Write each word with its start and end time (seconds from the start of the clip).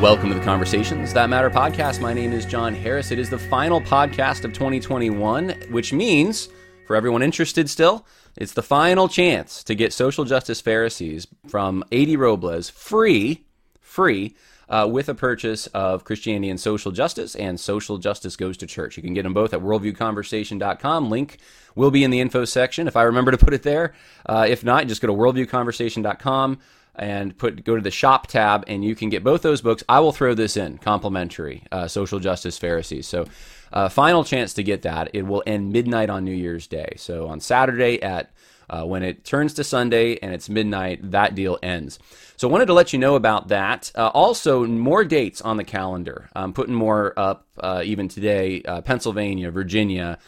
Welcome 0.00 0.30
to 0.30 0.34
the 0.34 0.42
Conversations 0.42 1.12
That 1.12 1.28
Matter 1.28 1.50
podcast. 1.50 2.00
My 2.00 2.14
name 2.14 2.32
is 2.32 2.46
John 2.46 2.74
Harris. 2.74 3.10
It 3.10 3.18
is 3.18 3.28
the 3.28 3.38
final 3.38 3.82
podcast 3.82 4.46
of 4.46 4.54
2021, 4.54 5.50
which 5.70 5.92
means, 5.92 6.48
for 6.86 6.96
everyone 6.96 7.22
interested 7.22 7.68
still, 7.68 8.06
it's 8.34 8.54
the 8.54 8.62
final 8.62 9.08
chance 9.08 9.62
to 9.64 9.74
get 9.74 9.92
Social 9.92 10.24
Justice 10.24 10.62
Pharisees 10.62 11.26
from 11.48 11.84
A.D. 11.92 12.16
Robles 12.16 12.70
free, 12.70 13.44
free, 13.78 14.34
uh, 14.70 14.88
with 14.90 15.10
a 15.10 15.14
purchase 15.14 15.66
of 15.68 16.04
Christianity 16.04 16.48
and 16.48 16.58
Social 16.58 16.92
Justice 16.92 17.34
and 17.34 17.60
Social 17.60 17.98
Justice 17.98 18.36
Goes 18.36 18.56
to 18.56 18.66
Church. 18.66 18.96
You 18.96 19.02
can 19.02 19.12
get 19.12 19.24
them 19.24 19.34
both 19.34 19.52
at 19.52 19.60
worldviewconversation.com. 19.60 21.10
Link 21.10 21.36
will 21.74 21.90
be 21.90 22.04
in 22.04 22.10
the 22.10 22.20
info 22.20 22.46
section 22.46 22.88
if 22.88 22.96
I 22.96 23.02
remember 23.02 23.32
to 23.32 23.38
put 23.38 23.52
it 23.52 23.64
there. 23.64 23.92
Uh, 24.24 24.46
if 24.48 24.64
not, 24.64 24.86
just 24.86 25.02
go 25.02 25.08
to 25.08 25.12
worldviewconversation.com 25.12 26.58
and 26.94 27.36
put 27.36 27.64
go 27.64 27.76
to 27.76 27.82
the 27.82 27.90
shop 27.90 28.26
tab 28.26 28.64
and 28.66 28.84
you 28.84 28.94
can 28.94 29.08
get 29.08 29.24
both 29.24 29.42
those 29.42 29.60
books. 29.60 29.82
I 29.88 30.00
will 30.00 30.12
throw 30.12 30.34
this 30.34 30.56
in 30.56 30.78
complimentary, 30.78 31.64
uh, 31.72 31.88
Social 31.88 32.18
Justice 32.18 32.58
Pharisees. 32.58 33.06
So, 33.06 33.26
uh, 33.72 33.88
final 33.88 34.24
chance 34.24 34.54
to 34.54 34.62
get 34.62 34.82
that. 34.82 35.10
It 35.14 35.22
will 35.22 35.42
end 35.46 35.72
midnight 35.72 36.10
on 36.10 36.24
New 36.24 36.34
Year's 36.34 36.66
Day. 36.66 36.94
So 36.96 37.28
on 37.28 37.40
Saturday 37.40 38.02
at 38.02 38.32
uh, 38.68 38.84
when 38.84 39.02
it 39.02 39.24
turns 39.24 39.54
to 39.54 39.64
Sunday 39.64 40.16
and 40.18 40.32
it's 40.32 40.48
midnight, 40.48 41.10
that 41.10 41.34
deal 41.34 41.58
ends. 41.62 41.98
So 42.36 42.48
I 42.48 42.52
wanted 42.52 42.66
to 42.66 42.72
let 42.72 42.92
you 42.92 42.98
know 42.98 43.16
about 43.16 43.48
that. 43.48 43.90
Uh, 43.94 44.08
also, 44.08 44.64
more 44.66 45.04
dates 45.04 45.40
on 45.40 45.56
the 45.56 45.64
calendar. 45.64 46.30
I'm 46.34 46.52
putting 46.52 46.74
more 46.74 47.12
up 47.16 47.46
uh, 47.58 47.82
even 47.84 48.08
today. 48.08 48.62
Uh, 48.62 48.80
Pennsylvania, 48.80 49.50
Virginia, 49.50 50.18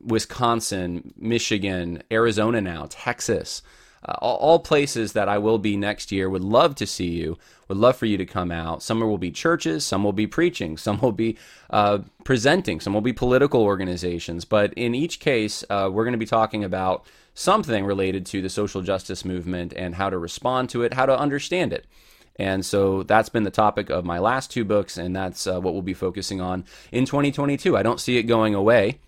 Wisconsin, 0.00 1.14
Michigan, 1.16 2.02
Arizona 2.10 2.60
now, 2.60 2.86
Texas 2.88 3.62
uh, 4.04 4.12
all, 4.18 4.36
all, 4.36 4.58
places 4.58 5.12
that 5.12 5.28
I 5.28 5.38
will 5.38 5.58
be 5.58 5.76
next 5.76 6.12
year. 6.12 6.28
Would 6.30 6.44
love 6.44 6.74
to 6.76 6.86
see 6.86 7.08
you. 7.08 7.38
Would 7.68 7.78
love 7.78 7.96
for 7.96 8.06
you 8.06 8.16
to 8.16 8.26
come 8.26 8.50
out. 8.50 8.82
Some 8.82 9.00
will 9.00 9.18
be 9.18 9.30
churches, 9.30 9.84
some 9.84 10.04
will 10.04 10.12
be 10.12 10.26
preaching, 10.26 10.76
some 10.78 11.00
will 11.00 11.12
be 11.12 11.36
uh, 11.70 11.98
presenting, 12.24 12.80
some 12.80 12.94
will 12.94 13.00
be 13.00 13.12
political 13.12 13.62
organizations. 13.62 14.44
But 14.44 14.72
in 14.74 14.94
each 14.94 15.20
case, 15.20 15.64
uh, 15.68 15.90
we're 15.92 16.04
going 16.04 16.12
to 16.12 16.18
be 16.18 16.26
talking 16.26 16.64
about 16.64 17.06
something 17.34 17.84
related 17.84 18.26
to 18.26 18.42
the 18.42 18.48
social 18.48 18.82
justice 18.82 19.24
movement 19.24 19.72
and 19.74 19.94
how 19.94 20.10
to 20.10 20.18
respond 20.18 20.70
to 20.70 20.82
it, 20.82 20.94
how 20.94 21.06
to 21.06 21.16
understand 21.16 21.72
it. 21.72 21.86
And 22.36 22.64
so 22.64 23.02
that's 23.02 23.28
been 23.28 23.42
the 23.42 23.50
topic 23.50 23.90
of 23.90 24.04
my 24.04 24.20
last 24.20 24.50
two 24.50 24.64
books, 24.64 24.96
and 24.96 25.14
that's 25.14 25.46
uh, 25.46 25.60
what 25.60 25.72
we'll 25.72 25.82
be 25.82 25.94
focusing 25.94 26.40
on 26.40 26.64
in 26.92 27.04
2022. 27.04 27.76
I 27.76 27.82
don't 27.82 28.00
see 28.00 28.16
it 28.16 28.24
going 28.24 28.54
away 28.54 29.00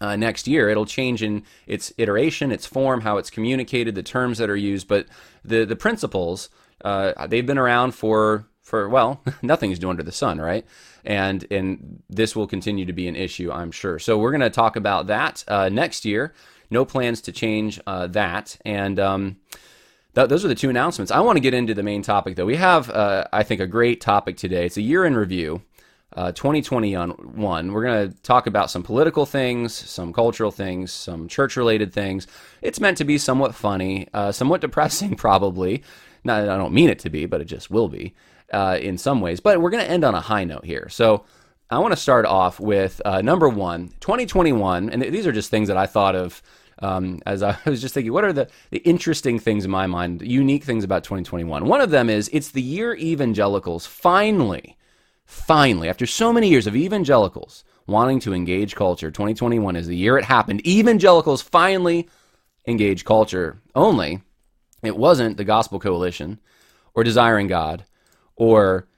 uh, 0.00 0.16
next 0.16 0.46
year. 0.46 0.68
It'll 0.68 0.86
change 0.86 1.22
in 1.22 1.42
its 1.66 1.92
iteration, 1.98 2.52
its 2.52 2.66
form, 2.66 3.02
how 3.02 3.18
it's 3.18 3.30
communicated, 3.30 3.94
the 3.94 4.02
terms 4.02 4.38
that 4.38 4.50
are 4.50 4.56
used, 4.56 4.88
but 4.88 5.06
the 5.44 5.64
the 5.64 5.76
principles 5.76 6.48
uh, 6.84 7.26
they've 7.26 7.46
been 7.46 7.58
around 7.58 7.92
for 7.92 8.46
for 8.62 8.88
well, 8.88 9.22
nothing's 9.42 9.80
new 9.80 9.90
under 9.90 10.02
the 10.02 10.12
sun, 10.12 10.40
right? 10.40 10.66
And 11.04 11.46
and 11.50 12.02
this 12.08 12.36
will 12.36 12.46
continue 12.46 12.84
to 12.84 12.92
be 12.92 13.08
an 13.08 13.16
issue, 13.16 13.50
I'm 13.50 13.70
sure. 13.70 13.98
So 13.98 14.18
we're 14.18 14.30
going 14.30 14.40
to 14.42 14.50
talk 14.50 14.76
about 14.76 15.06
that 15.08 15.44
uh, 15.48 15.68
next 15.68 16.04
year. 16.04 16.34
No 16.70 16.84
plans 16.84 17.20
to 17.22 17.32
change 17.32 17.80
uh, 17.86 18.06
that, 18.08 18.58
and. 18.64 18.98
Um, 19.00 19.36
th- 20.14 20.28
those 20.28 20.44
are 20.44 20.48
the 20.48 20.54
two 20.54 20.68
announcements. 20.68 21.10
I 21.10 21.20
want 21.20 21.36
to 21.36 21.40
get 21.40 21.54
into 21.54 21.72
the 21.72 21.82
main 21.82 22.02
topic, 22.02 22.36
though. 22.36 22.44
We 22.44 22.56
have, 22.56 22.90
uh, 22.90 23.24
I 23.32 23.42
think, 23.42 23.60
a 23.60 23.66
great 23.66 24.00
topic 24.00 24.36
today. 24.36 24.66
It's 24.66 24.76
a 24.76 24.82
year 24.82 25.04
in 25.06 25.16
review 25.16 25.62
uh, 26.18 26.32
2021. 26.32 27.72
We're 27.72 27.84
going 27.84 28.10
to 28.10 28.22
talk 28.22 28.48
about 28.48 28.72
some 28.72 28.82
political 28.82 29.24
things, 29.24 29.72
some 29.72 30.12
cultural 30.12 30.50
things, 30.50 30.90
some 30.90 31.28
church 31.28 31.56
related 31.56 31.92
things. 31.92 32.26
It's 32.60 32.80
meant 32.80 32.96
to 32.98 33.04
be 33.04 33.18
somewhat 33.18 33.54
funny, 33.54 34.08
uh, 34.12 34.32
somewhat 34.32 34.60
depressing, 34.66 35.14
probably. 35.14 35.84
Not, 36.24 36.48
I 36.48 36.56
don't 36.58 36.72
mean 36.72 36.90
it 36.90 36.98
to 37.00 37.10
be, 37.10 37.26
but 37.26 37.40
it 37.40 37.44
just 37.44 37.70
will 37.70 37.88
be 37.88 38.16
uh, 38.52 38.78
in 38.80 38.98
some 38.98 39.20
ways. 39.20 39.38
But 39.38 39.60
we're 39.60 39.70
going 39.70 39.84
to 39.84 39.90
end 39.90 40.02
on 40.02 40.16
a 40.16 40.20
high 40.20 40.42
note 40.42 40.64
here. 40.64 40.88
So 40.88 41.24
I 41.70 41.78
want 41.78 41.92
to 41.92 41.96
start 41.96 42.26
off 42.26 42.58
with 42.58 43.00
uh, 43.04 43.22
number 43.22 43.48
one 43.48 43.92
2021. 44.00 44.90
And 44.90 45.00
th- 45.00 45.12
these 45.12 45.24
are 45.24 45.32
just 45.32 45.52
things 45.52 45.68
that 45.68 45.76
I 45.76 45.86
thought 45.86 46.16
of. 46.16 46.42
Um, 46.80 47.20
as 47.26 47.44
I 47.44 47.56
was 47.64 47.80
just 47.80 47.94
thinking, 47.94 48.12
what 48.12 48.24
are 48.24 48.32
the, 48.32 48.48
the 48.70 48.78
interesting 48.78 49.38
things 49.38 49.64
in 49.64 49.70
my 49.70 49.86
mind, 49.86 50.22
unique 50.22 50.64
things 50.64 50.82
about 50.82 51.04
2021? 51.04 51.64
One 51.64 51.80
of 51.80 51.90
them 51.90 52.10
is 52.10 52.28
it's 52.32 52.50
the 52.50 52.62
year 52.62 52.96
evangelicals 52.96 53.86
finally 53.86 54.77
Finally, 55.28 55.90
after 55.90 56.06
so 56.06 56.32
many 56.32 56.48
years 56.48 56.66
of 56.66 56.74
evangelicals 56.74 57.62
wanting 57.86 58.18
to 58.18 58.32
engage 58.32 58.74
culture, 58.74 59.10
2021 59.10 59.76
is 59.76 59.86
the 59.86 59.94
year 59.94 60.16
it 60.16 60.24
happened. 60.24 60.66
Evangelicals 60.66 61.42
finally 61.42 62.08
engage 62.66 63.04
culture. 63.04 63.60
Only 63.74 64.22
it 64.82 64.96
wasn't 64.96 65.36
the 65.36 65.44
Gospel 65.44 65.78
Coalition 65.78 66.40
or 66.94 67.04
Desiring 67.04 67.46
God 67.46 67.84
or 68.36 68.88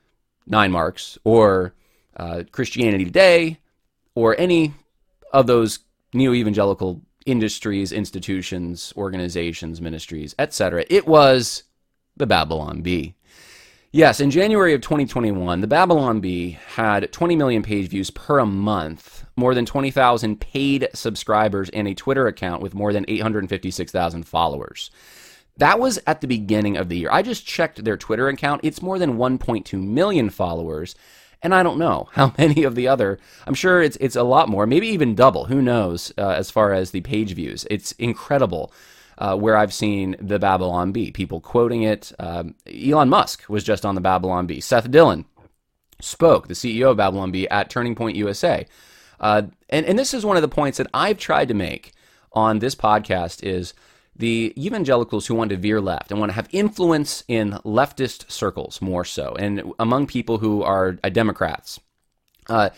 Nine 0.47 0.71
Marks 0.71 1.19
or 1.25 1.75
uh, 2.17 2.45
Christianity 2.53 3.05
Today 3.05 3.59
or 4.15 4.39
any 4.39 4.73
of 5.33 5.49
those 5.49 5.81
neo 6.15 6.33
evangelical 6.33 7.03
industries, 7.27 7.91
institutions, 7.91 8.93
organizations, 8.97 9.81
ministries, 9.81 10.37
etc. 10.39 10.85
It 10.89 11.09
was 11.09 11.65
the 12.17 12.27
Babylon 12.27 12.83
Bee. 12.83 13.17
Yes, 13.93 14.21
in 14.21 14.31
January 14.31 14.73
of 14.73 14.83
2021, 14.83 15.63
the 15.63 15.67
Babylon 15.67 16.21
Bee 16.21 16.53
had 16.77 17.11
20 17.11 17.35
million 17.35 17.65
page 17.65 17.89
views 17.89 18.09
per 18.11 18.47
month, 18.47 19.25
more 19.35 19.53
than 19.53 19.67
20,000 19.67 20.41
paid 20.41 20.87
subscribers, 20.95 21.71
and 21.71 21.89
a 21.89 21.95
Twitter 21.95 22.29
account 22.29 22.63
with 22.63 22.73
more 22.73 22.93
than 22.93 23.05
856,000 23.09 24.23
followers. 24.23 24.93
That 25.57 25.81
was 25.81 25.99
at 26.07 26.21
the 26.21 26.29
beginning 26.29 26.77
of 26.77 26.89
the 26.89 26.99
year. 26.99 27.09
I 27.11 27.23
just 27.23 27.45
checked 27.45 27.83
their 27.83 27.97
Twitter 27.97 28.29
account. 28.29 28.61
It's 28.63 28.81
more 28.81 28.97
than 28.97 29.19
1.2 29.19 29.83
million 29.83 30.31
followers. 30.31 30.95
And 31.43 31.53
I 31.53 31.65
don't 31.65 31.79
know 31.79 32.09
how 32.13 32.33
many 32.39 32.63
of 32.63 32.77
the 32.77 32.87
other. 32.87 33.19
I'm 33.45 33.55
sure 33.55 33.83
it's 33.83 33.97
it's 33.97 34.15
a 34.15 34.23
lot 34.23 34.49
more, 34.49 34.69
maybe 34.69 34.87
even 34.87 35.17
double. 35.17 35.47
Who 35.47 35.61
knows? 35.61 36.13
Uh, 36.17 36.29
as 36.29 36.49
far 36.49 36.73
as 36.73 36.93
the 36.93 37.01
page 37.01 37.35
views, 37.35 37.67
it's 37.69 37.91
incredible 37.93 38.73
uh, 39.21 39.37
where 39.37 39.57
I've 39.57 39.73
seen 39.73 40.17
the 40.19 40.39
Babylon 40.39 40.93
Bee, 40.93 41.13
people 41.13 41.41
quoting 41.41 41.83
it. 41.83 42.11
Um, 42.19 42.55
Elon 42.67 43.11
Musk 43.11 43.49
was 43.49 43.63
just 43.63 43.85
on 43.85 43.95
the 43.95 44.01
Babylon 44.01 44.47
Bee. 44.47 44.61
Seth 44.61 44.91
Dillon 44.91 45.27
spoke, 46.01 46.49
the 46.49 46.55
CEO 46.55 46.91
of 46.91 46.97
Babylon 46.97 47.31
Bee, 47.31 47.47
at 47.49 47.69
Turning 47.69 47.95
Point 47.95 48.17
USA. 48.17 48.67
Uh, 49.21 49.43
and, 49.69 49.85
and 49.85 49.99
this 49.99 50.15
is 50.15 50.25
one 50.25 50.37
of 50.37 50.43
the 50.43 50.49
points 50.49 50.79
that 50.79 50.87
I've 50.95 51.19
tried 51.19 51.49
to 51.49 51.55
make 51.55 51.93
on 52.33 52.61
this 52.61 52.75
podcast 52.75 53.43
is 53.43 53.75
the 54.17 54.55
evangelicals 54.57 55.27
who 55.27 55.35
want 55.35 55.51
to 55.51 55.57
veer 55.57 55.81
left 55.81 56.11
and 56.11 56.19
want 56.19 56.31
to 56.31 56.37
have 56.37 56.49
influence 56.51 57.23
in 57.29 57.53
leftist 57.65 58.31
circles 58.31 58.81
more 58.81 59.05
so, 59.05 59.35
and 59.39 59.63
among 59.79 60.07
people 60.07 60.39
who 60.39 60.63
are 60.63 60.99
uh, 61.05 61.11
Democrats. 61.11 61.79
Uh, 62.49 62.71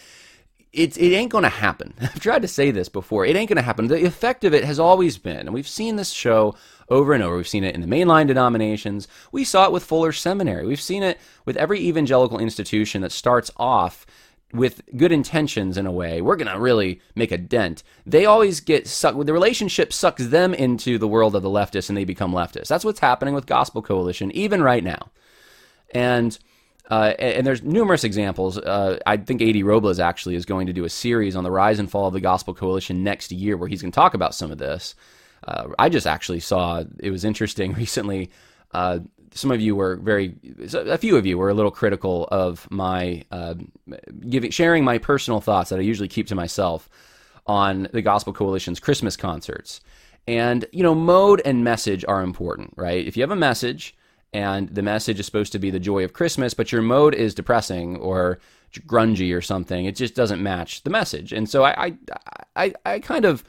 it, 0.73 0.97
it 0.97 1.15
ain't 1.15 1.33
going 1.33 1.43
to 1.43 1.51
happen. 1.51 1.95
I've 2.01 2.21
tried 2.21 2.43
to 2.43 2.49
say 2.49 2.71
this 2.71 2.89
before. 2.89 3.27
It 3.27 3.37
ain't 3.37 3.49
going 3.49 3.57
to 3.57 3.63
happen. 3.63 3.89
The 3.89 4.05
effect 4.05 4.45
of 4.45 4.55
it 4.55 4.65
has 4.65 4.79
always 4.79 5.19
been, 5.19 5.41
and 5.41 5.53
we've 5.53 5.69
seen 5.69 5.97
this 5.97 6.11
show 6.11 6.55
over 6.89 7.13
and 7.13 7.23
over. 7.23 7.37
We've 7.37 7.49
seen 7.49 7.65
it 7.65 7.75
in 7.75 7.81
the 7.81 7.87
mainline 7.87 8.27
denominations. 8.27 9.09
We 9.31 9.45
saw 9.45 9.67
it 9.67 9.73
with 9.73 9.85
Fuller 9.85 10.13
Seminary. 10.13 10.67
We've 10.67 10.81
seen 10.81 11.03
it 11.03 11.21
with 11.45 11.57
every 11.57 11.81
evangelical 11.81 12.39
institution 12.39 13.03
that 13.03 13.13
starts 13.13 13.51
off 13.57 14.07
with 14.53 14.83
good 14.97 15.13
intentions 15.13 15.79
in 15.79 15.87
a 15.87 15.93
way, 15.93 16.21
we're 16.21 16.37
going 16.37 16.53
to 16.53 16.61
really 16.61 17.01
make 17.15 17.33
a 17.33 17.39
dent. 17.39 17.83
They 18.05 18.27
always 18.27 18.61
get 18.61 18.87
sucked, 18.87 19.25
the 19.25 19.33
relationship 19.33 19.93
sucks 19.93 20.27
them 20.27 20.53
into 20.53 20.99
the 20.99 21.09
world 21.09 21.35
of 21.35 21.43
the 21.43 21.49
leftists 21.49 21.89
and 21.89 21.97
they 21.97 22.05
become 22.05 22.33
leftists. 22.33 22.69
That's 22.69 22.85
what's 22.85 23.01
happening 23.01 23.35
with 23.35 23.47
Gospel 23.47 23.81
Coalition, 23.81 24.31
even 24.33 24.63
right 24.63 24.85
now. 24.85 25.11
And, 25.95 26.39
uh, 26.91 27.15
and 27.19 27.47
there's 27.47 27.63
numerous 27.63 28.05
examples. 28.05 28.59
Uh, 28.59 28.99
I 29.07 29.17
think 29.17 29.41
A.D. 29.41 29.63
Robles 29.63 29.99
actually 29.99 30.35
is 30.35 30.45
going 30.45 30.67
to 30.67 30.73
do 30.73 30.85
a 30.85 30.91
series 30.91 31.37
on 31.37 31.45
the 31.45 31.51
rise 31.51 31.79
and 31.79 31.91
fall 31.91 32.09
of 32.09 32.13
the 32.13 32.21
Gospel 32.21 32.55
Coalition 32.55 33.05
next 33.05 33.31
year 33.31 33.57
where 33.57 33.69
he's 33.69 33.83
going 33.83 33.93
to 33.93 33.97
talk 33.97 34.15
about 34.15 34.35
some 34.35 34.51
of 34.51 34.59
this. 34.59 34.95
Uh, 35.47 35.69
I 35.79 35.89
just 35.89 36.07
actually 36.07 36.41
saw, 36.41 36.85
it 36.99 37.11
was 37.11 37.25
interesting 37.25 37.73
recently. 37.77 38.31
Uh, 38.73 39.01
some 39.35 39.51
of 39.51 39.61
you 39.61 39.75
were 39.75 39.97
very, 39.97 40.35
a 40.75 40.99
few 40.99 41.17
of 41.17 41.25
you 41.25 41.39
were 41.39 41.49
a 41.49 41.55
little 41.55 41.71
critical 41.71 42.29
of 42.31 42.71
my 42.71 43.25
uh, 43.31 43.55
giving, 44.29 44.51
sharing 44.51 44.85
my 44.85 44.99
personal 44.99 45.41
thoughts 45.41 45.71
that 45.71 45.79
I 45.79 45.83
usually 45.83 46.09
keep 46.09 46.27
to 46.27 46.35
myself 46.35 46.91
on 47.47 47.89
the 47.93 48.03
Gospel 48.03 48.33
Coalition's 48.33 48.81
Christmas 48.81 49.17
concerts. 49.17 49.81
And, 50.29 50.67
you 50.73 50.83
know, 50.83 50.95
mode 50.95 51.41
and 51.45 51.65
message 51.65 52.05
are 52.07 52.23
important, 52.23 52.75
right? 52.77 53.07
If 53.07 53.17
you 53.17 53.23
have 53.23 53.31
a 53.31 53.37
message 53.37 53.97
and 54.33 54.69
the 54.69 54.83
message 54.83 55.21
is 55.21 55.27
supposed 55.27 55.53
to 55.53 55.59
be 55.59 55.71
the 55.71 55.81
joy 55.81 56.05
of 56.05 56.13
Christmas, 56.13 56.55
but 56.55 56.73
your 56.73 56.83
mode 56.83 57.15
is 57.15 57.35
depressing 57.35 57.97
or 57.97 58.39
grungy 58.81 59.37
or 59.37 59.43
something, 59.43 59.85
it 59.85 59.97
just 59.97 60.15
doesn't 60.15 60.43
match 60.43 60.83
the 60.83 60.91
message. 60.91 61.33
And 61.33 61.49
so 61.49 61.65
I, 61.65 61.87
I, 61.87 61.97
I, 62.57 62.75
I 62.87 62.99
kind 63.01 63.25
of, 63.25 63.45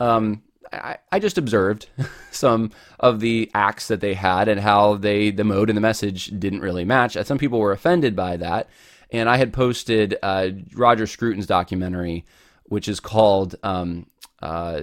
um, 0.00 0.42
I, 0.72 0.96
I 1.12 1.18
just 1.18 1.38
observed 1.38 1.88
some 2.30 2.70
of 2.98 3.20
the 3.20 3.50
acts 3.54 3.88
that 3.88 4.00
they 4.00 4.14
had 4.14 4.48
and 4.48 4.60
how 4.60 4.96
they 4.96 5.30
the 5.30 5.44
mode 5.44 5.70
and 5.70 5.76
the 5.76 5.82
message 5.82 6.26
didn't 6.38 6.60
really 6.60 6.84
match. 6.84 7.16
And 7.16 7.26
some 7.26 7.38
people 7.38 7.58
were 7.58 7.72
offended 7.72 8.16
by 8.16 8.36
that, 8.38 8.68
and 9.10 9.28
I 9.28 9.36
had 9.36 9.52
posted 9.52 10.16
uh, 10.22 10.50
Roger 10.74 11.06
Scruton's 11.06 11.46
documentary, 11.46 12.24
which 12.64 12.88
is 12.88 13.00
called 13.00 13.56
um, 13.62 14.06
uh, 14.42 14.82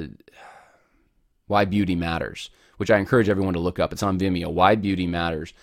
"Why 1.47 1.65
Beauty 1.65 1.95
Matters," 1.95 2.49
which 2.81 2.89
I 2.89 2.97
encourage 2.97 3.29
everyone 3.29 3.53
to 3.53 3.59
look 3.59 3.77
up. 3.77 3.93
It's 3.93 4.01
on 4.01 4.17
Vimeo. 4.17 4.51
Why 4.51 4.73
Beauty 4.73 5.05
Matters. 5.05 5.53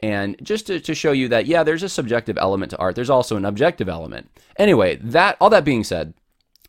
And 0.00 0.36
just 0.40 0.68
to, 0.68 0.78
to 0.78 0.94
show 0.94 1.10
you 1.10 1.26
that, 1.26 1.46
yeah, 1.46 1.64
there's 1.64 1.82
a 1.82 1.88
subjective 1.88 2.38
element 2.38 2.70
to 2.70 2.78
art. 2.78 2.94
There's 2.94 3.10
also 3.10 3.36
an 3.36 3.44
objective 3.44 3.88
element. 3.88 4.30
Anyway, 4.54 4.94
that 5.02 5.36
all 5.40 5.50
that 5.50 5.64
being 5.64 5.82
said, 5.82 6.14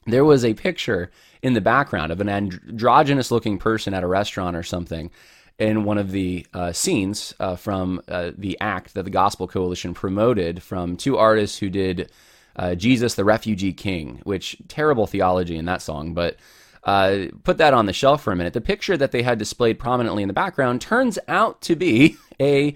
there 0.07 0.25
was 0.25 0.43
a 0.43 0.55
picture 0.55 1.11
in 1.43 1.53
the 1.53 1.61
background 1.61 2.11
of 2.11 2.21
an 2.21 2.27
androgynous 2.27 3.29
looking 3.29 3.59
person 3.59 3.93
at 3.93 4.01
a 4.01 4.07
restaurant 4.07 4.55
or 4.55 4.63
something 4.63 5.11
in 5.59 5.83
one 5.83 5.99
of 5.99 6.09
the 6.09 6.43
uh, 6.55 6.71
scenes 6.71 7.35
uh, 7.39 7.55
from 7.55 8.01
uh, 8.07 8.31
the 8.35 8.59
act 8.59 8.95
that 8.95 9.03
the 9.03 9.11
Gospel 9.11 9.47
Coalition 9.47 9.93
promoted 9.93 10.63
from 10.63 10.97
two 10.97 11.19
artists 11.19 11.59
who 11.59 11.69
did 11.69 12.11
uh, 12.55 12.73
Jesus 12.73 13.13
the 13.13 13.23
Refugee 13.25 13.73
King, 13.73 14.21
which 14.23 14.57
terrible 14.67 15.05
theology 15.05 15.55
in 15.55 15.65
that 15.65 15.83
song, 15.83 16.15
but 16.15 16.37
uh, 16.83 17.25
put 17.43 17.57
that 17.57 17.73
on 17.73 17.85
the 17.85 17.93
shelf 17.93 18.23
for 18.23 18.31
a 18.31 18.35
minute. 18.35 18.53
The 18.53 18.61
picture 18.61 18.97
that 18.97 19.11
they 19.11 19.23
had 19.23 19.37
displayed 19.37 19.79
prominently 19.79 20.23
in 20.23 20.27
the 20.27 20.33
background 20.33 20.81
turns 20.81 21.19
out 21.27 21.61
to 21.61 21.75
be 21.75 22.17
a 22.39 22.75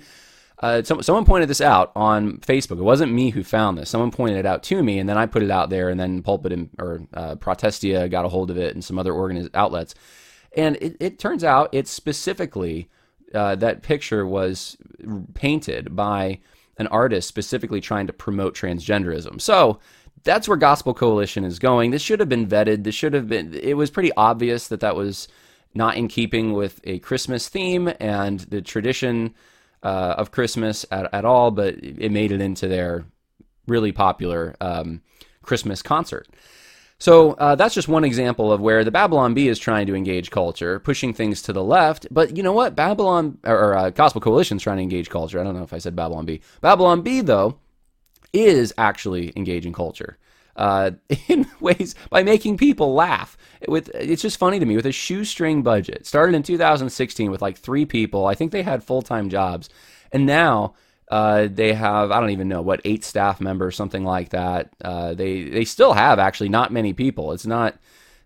uh, 0.59 0.81
so, 0.81 1.01
someone 1.01 1.25
pointed 1.25 1.49
this 1.49 1.59
out 1.59 1.91
on 1.93 2.37
Facebook. 2.37 2.77
It 2.77 2.83
wasn't 2.83 3.11
me 3.11 3.31
who 3.31 3.43
found 3.43 3.77
this. 3.77 3.89
Someone 3.89 4.11
pointed 4.11 4.37
it 4.37 4.45
out 4.45 4.63
to 4.63 4.81
me, 4.81 4.97
and 4.97 5.09
then 5.09 5.17
I 5.17 5.25
put 5.25 5.43
it 5.43 5.51
out 5.51 5.69
there, 5.69 5.89
and 5.89 5.99
then 5.99 6.23
Pulpit 6.23 6.53
and, 6.53 6.69
or 6.79 7.01
uh, 7.13 7.35
Protestia 7.35 8.07
got 8.07 8.23
a 8.23 8.29
hold 8.29 8.49
of 8.49 8.57
it, 8.57 8.73
and 8.73 8.81
some 8.81 8.97
other 8.97 9.11
organiz- 9.11 9.49
outlets. 9.53 9.93
And 10.55 10.77
it, 10.77 10.95
it, 11.01 11.19
turns 11.19 11.43
out 11.43 11.67
it's 11.73 11.91
specifically 11.91 12.89
uh, 13.33 13.55
that 13.55 13.81
picture 13.81 14.25
was 14.25 14.77
painted 15.33 15.97
by 15.97 16.39
an 16.77 16.87
artist 16.87 17.27
specifically 17.27 17.81
trying 17.81 18.07
to 18.07 18.13
promote 18.13 18.55
transgenderism. 18.55 19.41
So 19.41 19.79
that's 20.23 20.47
where 20.47 20.57
Gospel 20.57 20.93
Coalition 20.93 21.43
is 21.43 21.59
going. 21.59 21.91
This 21.91 22.01
should 22.01 22.19
have 22.19 22.29
been 22.29 22.47
vetted. 22.47 22.83
This 22.83 22.95
should 22.95 23.13
have 23.13 23.27
been. 23.27 23.53
It 23.53 23.75
was 23.75 23.91
pretty 23.91 24.11
obvious 24.15 24.67
that 24.69 24.79
that 24.79 24.95
was 24.95 25.27
not 25.73 25.97
in 25.97 26.07
keeping 26.07 26.53
with 26.53 26.79
a 26.83 26.99
Christmas 26.99 27.49
theme 27.49 27.91
and 27.99 28.41
the 28.41 28.61
tradition 28.61 29.33
uh, 29.81 30.15
of 30.17 30.31
Christmas 30.31 30.85
at, 30.91 31.13
at, 31.13 31.25
all, 31.25 31.51
but 31.51 31.75
it 31.75 32.11
made 32.11 32.31
it 32.31 32.41
into 32.41 32.67
their 32.67 33.05
really 33.67 33.91
popular 33.91 34.55
um, 34.61 35.01
Christmas 35.41 35.81
concert. 35.81 36.27
So 36.99 37.31
uh, 37.33 37.55
that's 37.55 37.75
just 37.75 37.89
one 37.89 38.05
example 38.05 38.53
of 38.53 38.61
where 38.61 38.85
the 38.85 38.91
Babylon 38.91 39.33
Bee 39.33 39.49
is 39.49 39.59
trying 39.59 39.87
to 39.87 39.95
engage 39.95 40.31
culture, 40.31 40.79
pushing 40.79 41.13
things 41.13 41.41
to 41.41 41.51
the 41.51 41.63
left. 41.63 42.07
But 42.11 42.37
you 42.37 42.43
know 42.43 42.53
what? 42.53 42.75
Babylon 42.75 43.39
or 43.43 43.75
uh, 43.75 43.89
Gospel 43.89 44.21
Coalition 44.21 44.57
is 44.57 44.63
trying 44.63 44.77
to 44.77 44.83
engage 44.83 45.09
culture. 45.09 45.39
I 45.39 45.43
don't 45.43 45.55
know 45.55 45.63
if 45.63 45.73
I 45.73 45.79
said 45.79 45.97
Babylon 45.97 46.25
Bee. 46.25 46.39
Babylon 46.61 47.01
Bee 47.01 47.19
though 47.19 47.57
is 48.33 48.73
actually 48.77 49.31
engaging 49.35 49.73
culture 49.73 50.17
uh, 50.55 50.91
in 51.27 51.47
ways 51.59 51.95
by 52.09 52.23
making 52.23 52.57
people 52.57 52.93
laugh. 52.93 53.37
With 53.67 53.89
it's 53.93 54.21
just 54.21 54.37
funny 54.37 54.59
to 54.59 54.65
me 54.65 54.75
with 54.75 54.85
a 54.85 54.91
shoestring 54.91 55.63
budget. 55.63 56.05
Started 56.05 56.35
in 56.35 56.43
2016 56.43 57.31
with 57.31 57.41
like 57.41 57.57
three 57.57 57.85
people. 57.85 58.25
I 58.25 58.35
think 58.35 58.51
they 58.51 58.63
had 58.63 58.83
full 58.83 59.01
time 59.01 59.29
jobs, 59.29 59.69
and 60.11 60.25
now 60.25 60.73
uh, 61.09 61.47
they 61.49 61.73
have 61.73 62.11
I 62.11 62.19
don't 62.19 62.31
even 62.31 62.49
know 62.49 62.61
what 62.61 62.81
eight 62.85 63.03
staff 63.03 63.39
members, 63.39 63.75
something 63.75 64.03
like 64.03 64.29
that. 64.29 64.69
Uh, 64.83 65.13
they 65.13 65.43
they 65.43 65.65
still 65.65 65.93
have 65.93 66.19
actually 66.19 66.49
not 66.49 66.71
many 66.71 66.93
people. 66.93 67.31
It's 67.31 67.45
not. 67.45 67.77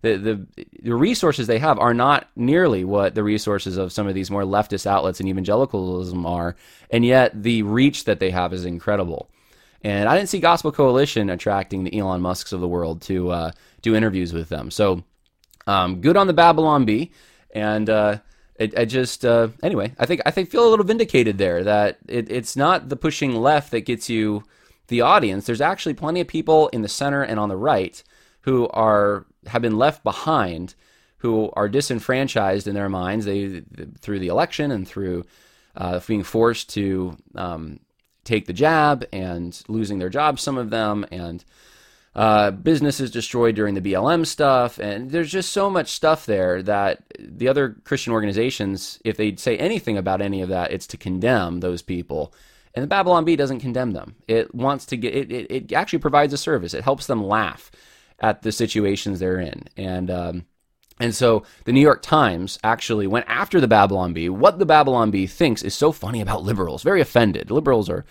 The, 0.03 0.15
the 0.15 0.65
the 0.83 0.93
resources 0.93 1.47
they 1.47 1.57
have 1.57 1.79
are 1.79 1.93
not 1.93 2.29
nearly 2.35 2.83
what 2.83 3.15
the 3.15 3.23
resources 3.23 3.77
of 3.77 3.91
some 3.91 4.07
of 4.07 4.13
these 4.13 4.29
more 4.29 4.43
leftist 4.43 4.85
outlets 4.85 5.19
and 5.19 5.27
evangelicalism 5.27 6.23
are, 6.23 6.55
and 6.91 7.03
yet 7.03 7.41
the 7.41 7.63
reach 7.63 8.03
that 8.05 8.19
they 8.19 8.29
have 8.29 8.53
is 8.53 8.63
incredible. 8.63 9.27
And 9.83 10.09
I 10.09 10.17
didn't 10.17 10.29
see 10.29 10.39
Gospel 10.39 10.71
Coalition 10.71 11.29
attracting 11.29 11.83
the 11.83 11.97
Elon 11.97 12.21
Musks 12.21 12.51
of 12.51 12.61
the 12.61 12.67
world 12.67 13.01
to 13.03 13.29
uh, 13.29 13.51
do 13.81 13.95
interviews 13.95 14.33
with 14.33 14.49
them. 14.49 14.71
So 14.71 15.03
um, 15.67 16.01
good 16.01 16.17
on 16.17 16.27
the 16.27 16.33
Babylon 16.33 16.85
Bee. 16.85 17.11
And 17.53 17.89
uh, 17.89 18.17
I 18.59 18.85
just 18.85 19.23
uh, 19.23 19.49
anyway, 19.61 19.93
I 19.99 20.05
think 20.05 20.21
I 20.25 20.31
think 20.31 20.49
feel 20.49 20.67
a 20.67 20.69
little 20.69 20.85
vindicated 20.85 21.37
there 21.37 21.63
that 21.63 21.99
it, 22.07 22.31
it's 22.31 22.55
not 22.55 22.89
the 22.89 22.95
pushing 22.95 23.35
left 23.35 23.71
that 23.71 23.81
gets 23.81 24.09
you 24.09 24.43
the 24.87 25.01
audience. 25.01 25.45
There's 25.45 25.61
actually 25.61 25.93
plenty 25.93 26.21
of 26.21 26.27
people 26.27 26.67
in 26.69 26.81
the 26.81 26.87
center 26.87 27.21
and 27.21 27.39
on 27.39 27.49
the 27.49 27.57
right 27.57 28.01
who 28.41 28.67
are 28.69 29.25
have 29.47 29.61
been 29.61 29.77
left 29.77 30.03
behind, 30.03 30.73
who 31.19 31.51
are 31.55 31.69
disenfranchised 31.69 32.67
in 32.67 32.73
their 32.73 32.89
minds. 32.89 33.25
They 33.25 33.61
through 33.99 34.19
the 34.19 34.29
election 34.29 34.71
and 34.71 34.87
through 34.87 35.25
uh, 35.75 35.99
being 36.07 36.23
forced 36.23 36.69
to 36.71 37.15
um, 37.35 37.79
take 38.27 38.45
the 38.45 38.53
jab 38.53 39.05
and 39.11 39.61
losing 39.67 39.99
their 39.99 40.09
jobs, 40.09 40.41
some 40.41 40.57
of 40.57 40.69
them, 40.69 41.05
and 41.11 41.43
uh, 42.15 42.51
businesses 42.51 43.11
destroyed 43.11 43.55
during 43.55 43.75
the 43.75 43.81
BLM 43.81 44.25
stuff. 44.25 44.79
And 44.79 45.11
there's 45.11 45.31
just 45.31 45.51
so 45.51 45.69
much 45.69 45.91
stuff 45.91 46.25
there 46.25 46.61
that 46.63 47.03
the 47.19 47.47
other 47.47 47.77
Christian 47.83 48.11
organizations, 48.11 48.99
if 49.05 49.17
they 49.17 49.35
say 49.35 49.57
anything 49.57 49.97
about 49.97 50.21
any 50.21 50.41
of 50.41 50.49
that, 50.49 50.71
it's 50.71 50.87
to 50.87 50.97
condemn 50.97 51.59
those 51.59 51.81
people. 51.81 52.33
And 52.73 52.83
the 52.83 52.87
Babylon 52.87 53.23
Bee 53.23 53.35
doesn't 53.35 53.59
condemn 53.59 53.91
them. 53.91 54.15
It 54.27 54.53
wants 54.53 54.85
to 54.87 54.97
get, 54.97 55.15
it, 55.15 55.31
it, 55.31 55.51
it 55.51 55.73
actually 55.73 55.99
provides 55.99 56.33
a 56.33 56.37
service. 56.37 56.73
It 56.73 56.83
helps 56.83 57.07
them 57.07 57.23
laugh 57.23 57.71
at 58.19 58.41
the 58.41 58.51
situations 58.51 59.19
they're 59.19 59.39
in. 59.39 59.63
And, 59.77 60.11
um, 60.11 60.45
and 60.99 61.13
so 61.13 61.43
the 61.65 61.71
New 61.71 61.81
York 61.81 62.01
Times 62.01 62.57
actually 62.63 63.07
went 63.07 63.25
after 63.27 63.61
the 63.61 63.67
Babylon 63.67 64.13
Bee. 64.13 64.29
What 64.29 64.59
the 64.59 64.65
Babylon 64.65 65.11
Bee 65.11 65.27
thinks 65.27 65.61
is 65.61 65.75
so 65.75 65.91
funny 65.91 66.21
about 66.21 66.43
liberals, 66.43 66.83
very 66.83 67.01
offended. 67.01 67.51
Liberals 67.51 67.89
are, 67.89 68.03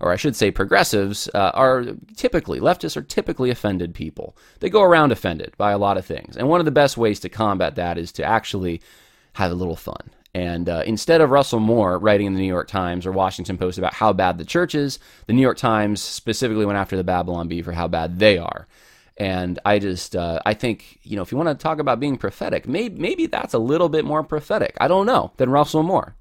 or 0.00 0.12
I 0.12 0.16
should 0.16 0.36
say 0.36 0.50
progressives, 0.50 1.28
uh, 1.34 1.50
are 1.54 1.86
typically, 2.16 2.60
leftists 2.60 2.96
are 2.96 3.02
typically 3.02 3.50
offended 3.50 3.94
people. 3.94 4.36
They 4.60 4.70
go 4.70 4.82
around 4.82 5.10
offended 5.10 5.54
by 5.56 5.72
a 5.72 5.78
lot 5.78 5.98
of 5.98 6.06
things. 6.06 6.36
And 6.36 6.48
one 6.48 6.60
of 6.60 6.64
the 6.64 6.70
best 6.70 6.96
ways 6.96 7.18
to 7.20 7.28
combat 7.28 7.74
that 7.74 7.98
is 7.98 8.12
to 8.12 8.24
actually 8.24 8.80
have 9.34 9.50
a 9.50 9.56
little 9.56 9.76
fun. 9.76 10.10
And 10.34 10.68
uh, 10.68 10.82
instead 10.86 11.20
of 11.20 11.30
Russell 11.30 11.58
Moore 11.58 11.98
writing 11.98 12.28
in 12.28 12.34
the 12.34 12.40
New 12.40 12.46
York 12.46 12.68
Times 12.68 13.06
or 13.06 13.12
Washington 13.12 13.58
Post 13.58 13.78
about 13.78 13.94
how 13.94 14.12
bad 14.12 14.38
the 14.38 14.44
church 14.44 14.74
is, 14.74 15.00
the 15.26 15.32
New 15.32 15.42
York 15.42 15.56
Times 15.56 16.00
specifically 16.00 16.66
went 16.66 16.78
after 16.78 16.96
the 16.96 17.02
Babylon 17.02 17.48
Bee 17.48 17.62
for 17.62 17.72
how 17.72 17.88
bad 17.88 18.20
they 18.20 18.38
are. 18.38 18.68
And 19.18 19.58
I 19.64 19.80
just, 19.80 20.14
uh, 20.14 20.38
I 20.46 20.54
think, 20.54 21.00
you 21.02 21.16
know, 21.16 21.22
if 21.22 21.32
you 21.32 21.38
want 21.38 21.48
to 21.48 21.60
talk 21.60 21.80
about 21.80 21.98
being 21.98 22.16
prophetic, 22.16 22.68
maybe, 22.68 23.00
maybe 23.00 23.26
that's 23.26 23.52
a 23.52 23.58
little 23.58 23.88
bit 23.88 24.04
more 24.04 24.22
prophetic. 24.22 24.76
I 24.80 24.86
don't 24.86 25.06
know 25.06 25.32
than 25.36 25.50
Russell 25.50 25.82
Moore. 25.82 26.14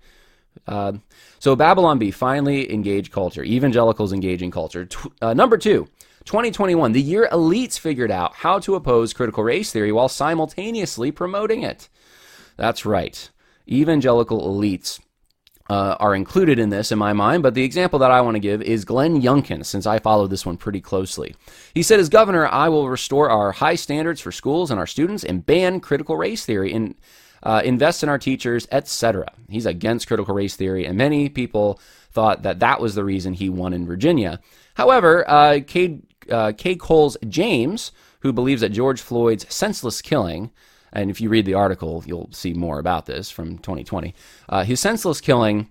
Uh, 0.68 0.94
so 1.38 1.56
Babylon 1.56 2.00
Bee 2.00 2.10
finally 2.10 2.74
engaged 2.74 3.12
culture. 3.12 3.44
Evangelicals 3.44 4.14
engaging 4.14 4.50
culture. 4.50 4.90
Uh, 5.22 5.36
number 5.36 5.58
two, 5.58 5.88
2021, 6.26 6.92
the 6.92 7.02
year 7.02 7.30
elites 7.32 7.80
figured 7.80 8.12
out 8.12 8.34
how 8.34 8.60
to 8.60 8.76
oppose 8.76 9.14
critical 9.14 9.44
race 9.44 9.72
theory 9.72 9.92
while 9.92 10.10
simultaneously 10.10 11.12
promoting 11.12 11.62
it. 11.62 11.90
That's 12.58 12.86
right. 12.86 13.30
Evangelical 13.70 14.42
elites 14.42 15.00
uh, 15.70 15.96
are 16.00 16.16
included 16.16 16.60
in 16.60 16.70
this 16.70 16.92
in 16.92 16.98
my 16.98 17.14
mind, 17.14 17.44
but 17.44 17.54
the 17.54 17.64
example 17.64 18.00
that 18.00 18.12
I 18.12 18.22
want 18.22 18.36
to 18.36 18.40
give 18.40 18.62
is 18.62 18.86
Glenn 18.86 19.22
Youngkin, 19.22 19.66
since 19.66 19.86
I 19.86 20.00
followed 20.00 20.30
this 20.30 20.46
one 20.46 20.58
pretty 20.58 20.82
closely. 20.82 21.36
He 21.74 21.84
said, 21.84 22.00
as 22.00 22.10
governor, 22.10 22.48
I 22.48 22.70
will 22.70 22.90
restore 22.90 23.30
our 23.30 23.52
high 23.52 23.76
standards 23.76 24.22
for 24.22 24.32
schools 24.32 24.72
and 24.72 24.80
our 24.80 24.88
students 24.88 25.24
and 25.24 25.46
ban 25.46 25.80
critical 25.80 26.16
race 26.16 26.46
theory 26.46 26.74
and 26.74 26.96
uh, 27.44 27.62
invest 27.64 28.04
in 28.04 28.10
our 28.10 28.18
teachers, 28.18 28.68
etc. 28.72 29.32
He's 29.50 29.66
against 29.66 30.08
critical 30.08 30.34
race 30.34 30.56
theory, 30.56 30.86
and 30.86 30.98
many 30.98 31.30
people 31.30 31.80
thought 32.12 32.44
that 32.44 32.60
that 32.60 32.82
was 32.82 32.96
the 32.96 33.04
reason 33.04 33.34
he 33.34 33.50
won 33.50 33.74
in 33.74 33.86
Virginia. 33.86 34.40
However, 34.76 35.30
uh, 35.30 35.60
Cade 35.66 36.02
uh, 36.32 36.52
Kay 36.58 36.76
Coles 36.76 37.18
James, 37.28 37.92
who 38.22 38.34
believes 38.34 38.62
that 38.62 38.70
George 38.70 39.02
Floyd's 39.02 39.46
senseless 39.54 40.02
killing, 40.02 40.52
and 40.94 41.10
if 41.10 41.22
you 41.22 41.30
read 41.30 41.46
the 41.46 41.54
article, 41.54 42.04
you'll 42.06 42.30
see 42.32 42.54
more 42.54 42.80
about 42.80 43.06
this 43.06 43.30
from 43.30 43.58
2020. 43.60 44.14
Uh, 44.50 44.64
his 44.64 44.80
senseless 44.80 45.22
killing 45.22 45.70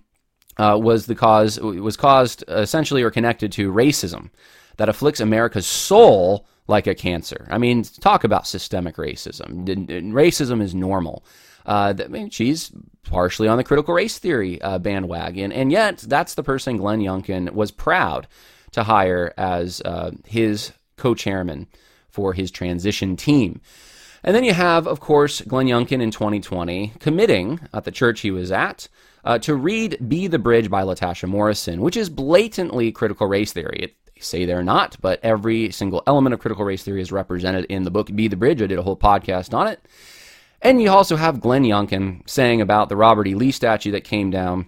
uh, 0.57 0.77
was 0.81 1.05
the 1.05 1.15
cause 1.15 1.59
was 1.59 1.97
caused 1.97 2.43
essentially 2.47 3.03
or 3.03 3.11
connected 3.11 3.51
to 3.53 3.71
racism 3.71 4.29
that 4.77 4.89
afflicts 4.89 5.19
America's 5.19 5.67
soul 5.67 6.47
like 6.67 6.87
a 6.87 6.95
cancer. 6.95 7.47
I 7.49 7.57
mean, 7.57 7.83
talk 7.83 8.23
about 8.23 8.47
systemic 8.47 8.97
racism. 8.97 9.65
Racism 10.11 10.61
is 10.61 10.75
normal. 10.75 11.25
Uh, 11.65 11.93
I 11.99 12.07
mean, 12.07 12.29
she's 12.29 12.71
partially 13.03 13.47
on 13.47 13.57
the 13.57 13.63
critical 13.63 13.93
race 13.93 14.17
theory 14.19 14.61
uh, 14.61 14.79
bandwagon, 14.79 15.51
and 15.51 15.71
yet 15.71 15.97
that's 15.99 16.35
the 16.35 16.43
person 16.43 16.77
Glenn 16.77 16.99
Youngkin 16.99 17.51
was 17.51 17.71
proud 17.71 18.27
to 18.71 18.83
hire 18.83 19.33
as 19.37 19.81
uh, 19.81 20.11
his 20.25 20.71
co-chairman 20.97 21.67
for 22.09 22.33
his 22.33 22.51
transition 22.51 23.15
team. 23.15 23.61
And 24.27 24.35
then 24.35 24.43
you 24.43 24.53
have, 24.53 24.87
of 24.87 24.99
course, 24.99 25.39
Glenn 25.39 25.67
Youngkin 25.67 26.01
in 26.01 26.11
2020 26.11 26.91
committing 26.99 27.61
at 27.73 27.85
the 27.85 27.91
church 27.91 28.19
he 28.19 28.29
was 28.29 28.51
at 28.51 28.89
uh, 29.23 29.39
to 29.39 29.55
read 29.55 29.97
Be 30.09 30.27
the 30.27 30.37
Bridge 30.37 30.69
by 30.69 30.83
Latasha 30.83 31.29
Morrison, 31.29 31.79
which 31.79 31.95
is 31.95 32.09
blatantly 32.09 32.91
critical 32.91 33.25
race 33.25 33.53
theory. 33.53 33.79
It, 33.83 33.95
they 34.13 34.19
say 34.19 34.43
they're 34.43 34.63
not, 34.63 34.97
but 34.99 35.21
every 35.23 35.71
single 35.71 36.03
element 36.05 36.33
of 36.33 36.41
critical 36.41 36.65
race 36.65 36.83
theory 36.83 36.99
is 36.99 37.09
represented 37.09 37.63
in 37.69 37.83
the 37.83 37.89
book 37.89 38.13
Be 38.13 38.27
the 38.27 38.35
Bridge. 38.35 38.61
I 38.61 38.67
did 38.67 38.77
a 38.77 38.83
whole 38.83 38.97
podcast 38.97 39.53
on 39.53 39.67
it. 39.67 39.79
And 40.61 40.81
you 40.81 40.89
also 40.89 41.15
have 41.15 41.39
Glenn 41.39 41.63
Youngkin 41.63 42.29
saying 42.29 42.59
about 42.59 42.89
the 42.89 42.97
Robert 42.97 43.27
E. 43.27 43.33
Lee 43.33 43.53
statue 43.53 43.91
that 43.91 44.03
came 44.03 44.29
down 44.29 44.67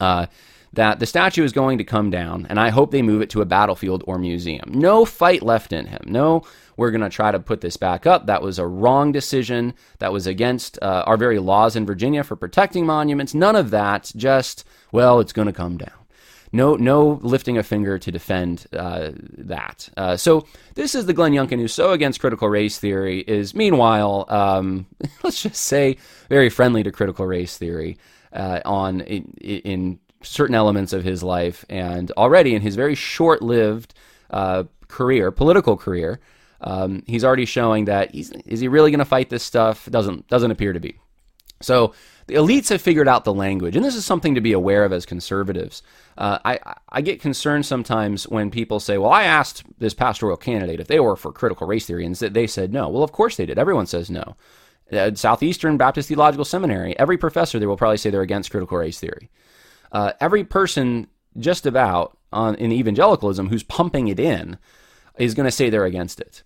uh, 0.00 0.26
that 0.74 1.00
the 1.00 1.06
statue 1.06 1.42
is 1.42 1.52
going 1.52 1.78
to 1.78 1.84
come 1.84 2.10
down, 2.10 2.46
and 2.48 2.60
I 2.60 2.70
hope 2.70 2.92
they 2.92 3.02
move 3.02 3.20
it 3.20 3.30
to 3.30 3.42
a 3.42 3.46
battlefield 3.46 4.04
or 4.06 4.18
museum. 4.18 4.70
No 4.72 5.04
fight 5.04 5.42
left 5.42 5.72
in 5.72 5.86
him. 5.86 6.02
No, 6.06 6.44
we're 6.76 6.90
going 6.90 7.02
to 7.02 7.10
try 7.10 7.30
to 7.30 7.38
put 7.38 7.60
this 7.60 7.76
back 7.76 8.06
up. 8.06 8.26
That 8.26 8.42
was 8.42 8.58
a 8.58 8.66
wrong 8.66 9.12
decision. 9.12 9.74
That 9.98 10.12
was 10.12 10.26
against 10.26 10.78
uh, 10.82 11.04
our 11.06 11.16
very 11.16 11.38
laws 11.38 11.76
in 11.76 11.86
Virginia 11.86 12.24
for 12.24 12.36
protecting 12.36 12.86
monuments. 12.86 13.34
None 13.34 13.56
of 13.56 13.70
that. 13.70 14.12
Just, 14.16 14.64
well, 14.90 15.20
it's 15.20 15.32
going 15.32 15.46
to 15.46 15.52
come 15.52 15.76
down 15.76 16.02
no 16.52 16.74
no 16.76 17.18
lifting 17.22 17.56
a 17.56 17.62
finger 17.62 17.98
to 17.98 18.12
defend 18.12 18.66
uh, 18.72 19.10
that. 19.38 19.88
Uh, 19.96 20.16
so 20.16 20.46
this 20.74 20.94
is 20.94 21.06
the 21.06 21.14
Glenn 21.14 21.32
Youngkin 21.32 21.58
who's 21.58 21.72
so 21.72 21.92
against 21.92 22.20
critical 22.20 22.48
race 22.48 22.78
theory 22.78 23.20
is 23.20 23.54
meanwhile, 23.54 24.26
um, 24.28 24.86
let's 25.22 25.42
just 25.42 25.62
say, 25.64 25.96
very 26.28 26.50
friendly 26.50 26.82
to 26.82 26.92
critical 26.92 27.26
race 27.26 27.56
theory 27.56 27.96
uh, 28.32 28.60
on 28.64 29.00
in, 29.00 29.24
in, 29.40 29.98
certain 30.24 30.54
elements 30.54 30.92
of 30.92 31.02
his 31.02 31.20
life, 31.20 31.64
and 31.68 32.12
already 32.12 32.54
in 32.54 32.62
his 32.62 32.76
very 32.76 32.94
short-lived 32.94 33.92
uh, 34.30 34.62
career, 34.86 35.32
political 35.32 35.76
career. 35.76 36.20
Um, 36.62 37.02
he's 37.06 37.24
already 37.24 37.44
showing 37.44 37.86
that 37.86 38.12
he's 38.12 38.30
is 38.30 38.60
he 38.60 38.68
really 38.68 38.90
going 38.90 39.00
to 39.00 39.04
fight 39.04 39.30
this 39.30 39.42
stuff? 39.42 39.86
Doesn't 39.90 40.28
doesn't 40.28 40.50
appear 40.50 40.72
to 40.72 40.80
be. 40.80 40.98
So 41.60 41.94
the 42.26 42.34
elites 42.34 42.68
have 42.68 42.82
figured 42.82 43.08
out 43.08 43.24
the 43.24 43.34
language, 43.34 43.76
and 43.76 43.84
this 43.84 43.96
is 43.96 44.04
something 44.04 44.34
to 44.34 44.40
be 44.40 44.52
aware 44.52 44.84
of 44.84 44.92
as 44.92 45.06
conservatives. 45.06 45.82
Uh, 46.16 46.38
I, 46.44 46.58
I 46.88 47.00
get 47.00 47.20
concerned 47.20 47.66
sometimes 47.66 48.28
when 48.28 48.50
people 48.50 48.80
say, 48.80 48.98
Well, 48.98 49.10
I 49.10 49.24
asked 49.24 49.64
this 49.78 49.94
pastoral 49.94 50.36
candidate 50.36 50.80
if 50.80 50.88
they 50.88 51.00
were 51.00 51.16
for 51.16 51.32
critical 51.32 51.66
race 51.66 51.86
theory, 51.86 52.04
and 52.04 52.14
they 52.14 52.46
said 52.46 52.72
no. 52.72 52.88
Well, 52.88 53.02
of 53.02 53.12
course 53.12 53.36
they 53.36 53.46
did. 53.46 53.58
Everyone 53.58 53.86
says 53.86 54.10
no. 54.10 54.36
Uh, 54.92 55.14
Southeastern 55.14 55.78
Baptist 55.78 56.08
Theological 56.08 56.44
Seminary, 56.44 56.98
every 56.98 57.16
professor 57.16 57.58
there 57.58 57.68
will 57.68 57.76
probably 57.76 57.96
say 57.96 58.10
they're 58.10 58.22
against 58.22 58.50
critical 58.50 58.76
race 58.76 59.00
theory. 59.00 59.30
Uh, 59.90 60.12
every 60.20 60.44
person, 60.44 61.08
just 61.38 61.66
about 61.66 62.18
on, 62.32 62.54
in 62.56 62.72
evangelicalism, 62.72 63.48
who's 63.48 63.62
pumping 63.62 64.08
it 64.08 64.20
in, 64.20 64.58
is 65.18 65.34
going 65.34 65.46
to 65.46 65.50
say 65.50 65.70
they're 65.70 65.84
against 65.84 66.20
it 66.20 66.42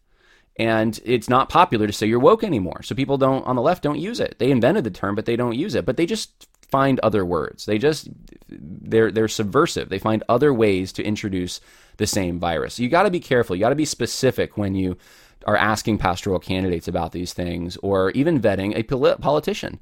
and 0.58 0.98
it's 1.04 1.28
not 1.28 1.48
popular 1.48 1.86
to 1.86 1.92
say 1.92 2.06
you're 2.06 2.18
woke 2.18 2.44
anymore. 2.44 2.82
So 2.82 2.94
people 2.94 3.18
don't 3.18 3.46
on 3.46 3.56
the 3.56 3.62
left 3.62 3.82
don't 3.82 3.98
use 3.98 4.20
it. 4.20 4.36
They 4.38 4.50
invented 4.50 4.84
the 4.84 4.90
term, 4.90 5.14
but 5.14 5.26
they 5.26 5.36
don't 5.36 5.56
use 5.56 5.74
it. 5.74 5.84
But 5.84 5.96
they 5.96 6.06
just 6.06 6.48
find 6.70 6.98
other 7.00 7.24
words. 7.24 7.66
They 7.66 7.78
just 7.78 8.08
they're 8.48 9.10
they're 9.10 9.28
subversive. 9.28 9.88
They 9.88 9.98
find 9.98 10.22
other 10.28 10.52
ways 10.52 10.92
to 10.94 11.04
introduce 11.04 11.60
the 11.98 12.06
same 12.06 12.38
virus. 12.38 12.78
You 12.78 12.88
got 12.88 13.04
to 13.04 13.10
be 13.10 13.20
careful. 13.20 13.56
You 13.56 13.60
got 13.60 13.70
to 13.70 13.74
be 13.74 13.84
specific 13.84 14.56
when 14.56 14.74
you 14.74 14.96
are 15.46 15.56
asking 15.56 15.98
pastoral 15.98 16.38
candidates 16.38 16.88
about 16.88 17.12
these 17.12 17.32
things 17.32 17.76
or 17.78 18.10
even 18.12 18.40
vetting 18.40 18.74
a 18.74 19.16
politician. 19.16 19.78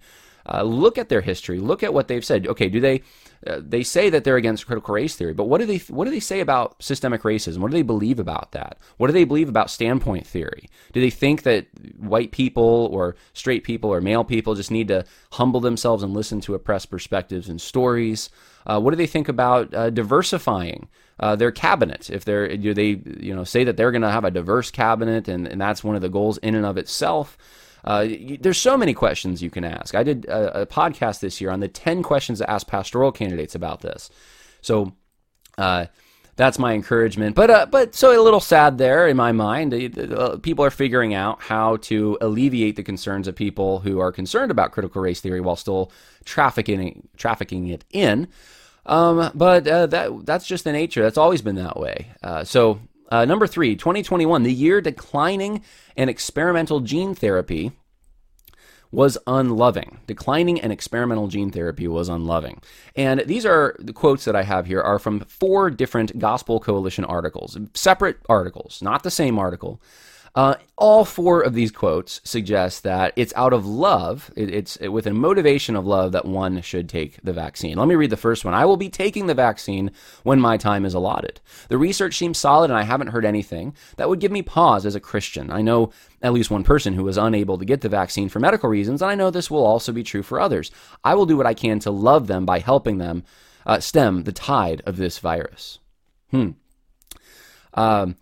Uh, 0.46 0.62
look 0.62 0.98
at 0.98 1.08
their 1.08 1.22
history. 1.22 1.58
Look 1.58 1.82
at 1.82 1.94
what 1.94 2.08
they've 2.08 2.24
said. 2.24 2.46
Okay, 2.46 2.68
do 2.68 2.80
they 2.80 3.02
uh, 3.46 3.60
they 3.62 3.82
say 3.82 4.08
that 4.10 4.24
they're 4.24 4.36
against 4.36 4.66
critical 4.66 4.94
race 4.94 5.16
theory, 5.16 5.34
but 5.34 5.44
what 5.44 5.58
do 5.58 5.66
they 5.66 5.78
what 5.88 6.04
do 6.04 6.10
they 6.10 6.20
say 6.20 6.40
about 6.40 6.82
systemic 6.82 7.22
racism? 7.22 7.58
What 7.58 7.70
do 7.70 7.76
they 7.76 7.82
believe 7.82 8.18
about 8.18 8.52
that? 8.52 8.78
What 8.96 9.08
do 9.08 9.12
they 9.12 9.24
believe 9.24 9.48
about 9.48 9.70
standpoint 9.70 10.26
theory? 10.26 10.68
Do 10.92 11.00
they 11.00 11.10
think 11.10 11.42
that 11.42 11.66
white 11.98 12.30
people 12.30 12.88
or 12.90 13.16
straight 13.32 13.64
people 13.64 13.92
or 13.92 14.00
male 14.00 14.24
people 14.24 14.54
just 14.54 14.70
need 14.70 14.88
to 14.88 15.04
humble 15.32 15.60
themselves 15.60 16.02
and 16.02 16.14
listen 16.14 16.40
to 16.42 16.54
oppressed 16.54 16.90
perspectives 16.90 17.48
and 17.48 17.60
stories? 17.60 18.30
Uh, 18.66 18.80
what 18.80 18.90
do 18.90 18.96
they 18.96 19.06
think 19.06 19.28
about 19.28 19.72
uh, 19.74 19.90
diversifying 19.90 20.88
uh, 21.20 21.36
their 21.36 21.52
cabinet? 21.52 22.08
If 22.08 22.24
they're 22.24 22.56
do 22.56 22.72
they 22.72 23.00
you 23.20 23.34
know 23.34 23.44
say 23.44 23.64
that 23.64 23.76
they're 23.76 23.92
going 23.92 24.02
to 24.02 24.10
have 24.10 24.24
a 24.24 24.30
diverse 24.30 24.70
cabinet 24.70 25.28
and, 25.28 25.46
and 25.46 25.60
that's 25.60 25.84
one 25.84 25.96
of 25.96 26.02
the 26.02 26.08
goals 26.08 26.38
in 26.38 26.54
and 26.54 26.64
of 26.64 26.78
itself? 26.78 27.36
Uh, 27.84 28.08
there's 28.40 28.58
so 28.58 28.76
many 28.76 28.94
questions 28.94 29.42
you 29.42 29.50
can 29.50 29.62
ask. 29.62 29.94
I 29.94 30.02
did 30.02 30.24
a, 30.24 30.62
a, 30.62 30.66
podcast 30.66 31.20
this 31.20 31.38
year 31.40 31.50
on 31.50 31.60
the 31.60 31.68
10 31.68 32.02
questions 32.02 32.38
to 32.38 32.50
ask 32.50 32.66
pastoral 32.66 33.12
candidates 33.12 33.54
about 33.54 33.82
this. 33.82 34.08
So, 34.62 34.94
uh, 35.58 35.86
that's 36.36 36.58
my 36.58 36.72
encouragement. 36.72 37.36
But 37.36 37.50
uh, 37.50 37.66
but 37.66 37.94
so 37.94 38.18
a 38.18 38.22
little 38.22 38.40
sad 38.40 38.78
there 38.78 39.06
in 39.06 39.16
my 39.16 39.32
mind. 39.32 39.72
People 40.42 40.64
are 40.64 40.70
figuring 40.70 41.14
out 41.14 41.40
how 41.40 41.76
to 41.78 42.18
alleviate 42.20 42.76
the 42.76 42.82
concerns 42.82 43.28
of 43.28 43.36
people 43.36 43.80
who 43.80 44.00
are 44.00 44.10
concerned 44.10 44.50
about 44.50 44.72
critical 44.72 45.00
race 45.00 45.20
theory 45.20 45.40
while 45.40 45.56
still 45.56 45.92
trafficking 46.24 47.08
trafficking 47.16 47.68
it 47.68 47.84
in. 47.92 48.28
Um, 48.86 49.30
but 49.34 49.66
uh, 49.68 49.86
that 49.86 50.26
that's 50.26 50.46
just 50.46 50.64
the 50.64 50.72
nature. 50.72 51.02
That's 51.02 51.18
always 51.18 51.40
been 51.40 51.56
that 51.56 51.78
way. 51.78 52.08
Uh, 52.22 52.42
so 52.42 52.80
uh, 53.10 53.24
number 53.24 53.46
three, 53.46 53.76
2021, 53.76 54.42
the 54.42 54.52
year 54.52 54.80
declining 54.80 55.62
and 55.96 56.08
experimental 56.08 56.80
gene 56.80 57.14
therapy 57.14 57.72
was 58.94 59.18
unloving. 59.26 59.98
Declining 60.06 60.60
and 60.60 60.72
experimental 60.72 61.26
gene 61.26 61.50
therapy 61.50 61.88
was 61.88 62.08
unloving. 62.08 62.62
And 62.94 63.20
these 63.26 63.44
are 63.44 63.76
the 63.80 63.92
quotes 63.92 64.24
that 64.24 64.36
I 64.36 64.44
have 64.44 64.66
here 64.66 64.80
are 64.80 65.00
from 65.00 65.20
four 65.20 65.68
different 65.68 66.18
Gospel 66.18 66.60
Coalition 66.60 67.04
articles, 67.04 67.58
separate 67.74 68.18
articles, 68.28 68.80
not 68.82 69.02
the 69.02 69.10
same 69.10 69.38
article. 69.38 69.82
Uh, 70.34 70.56
all 70.76 71.04
four 71.04 71.42
of 71.42 71.54
these 71.54 71.70
quotes 71.70 72.20
suggest 72.24 72.82
that 72.82 73.12
it's 73.14 73.32
out 73.36 73.52
of 73.52 73.64
love, 73.64 74.32
it, 74.34 74.52
it's 74.52 74.76
with 74.80 75.06
a 75.06 75.14
motivation 75.14 75.76
of 75.76 75.86
love 75.86 76.10
that 76.10 76.24
one 76.24 76.60
should 76.60 76.88
take 76.88 77.20
the 77.22 77.32
vaccine. 77.32 77.78
Let 77.78 77.86
me 77.86 77.94
read 77.94 78.10
the 78.10 78.16
first 78.16 78.44
one. 78.44 78.52
I 78.52 78.64
will 78.64 78.76
be 78.76 78.88
taking 78.88 79.28
the 79.28 79.34
vaccine 79.34 79.92
when 80.24 80.40
my 80.40 80.56
time 80.56 80.84
is 80.84 80.92
allotted. 80.92 81.40
The 81.68 81.78
research 81.78 82.16
seems 82.16 82.36
solid, 82.36 82.70
and 82.70 82.78
I 82.78 82.82
haven't 82.82 83.08
heard 83.08 83.24
anything 83.24 83.76
that 83.96 84.08
would 84.08 84.18
give 84.18 84.32
me 84.32 84.42
pause 84.42 84.84
as 84.84 84.96
a 84.96 85.00
Christian. 85.00 85.52
I 85.52 85.62
know 85.62 85.92
at 86.20 86.32
least 86.32 86.50
one 86.50 86.64
person 86.64 86.94
who 86.94 87.04
was 87.04 87.16
unable 87.16 87.56
to 87.58 87.64
get 87.64 87.82
the 87.82 87.88
vaccine 87.88 88.28
for 88.28 88.40
medical 88.40 88.68
reasons, 88.68 89.02
and 89.02 89.10
I 89.12 89.14
know 89.14 89.30
this 89.30 89.52
will 89.52 89.64
also 89.64 89.92
be 89.92 90.02
true 90.02 90.24
for 90.24 90.40
others. 90.40 90.72
I 91.04 91.14
will 91.14 91.26
do 91.26 91.36
what 91.36 91.46
I 91.46 91.54
can 91.54 91.78
to 91.80 91.92
love 91.92 92.26
them 92.26 92.44
by 92.44 92.58
helping 92.58 92.98
them 92.98 93.22
uh, 93.66 93.78
stem 93.78 94.24
the 94.24 94.32
tide 94.32 94.82
of 94.84 94.96
this 94.96 95.20
virus. 95.20 95.78
Hmm. 96.32 96.50
Um, 97.74 98.16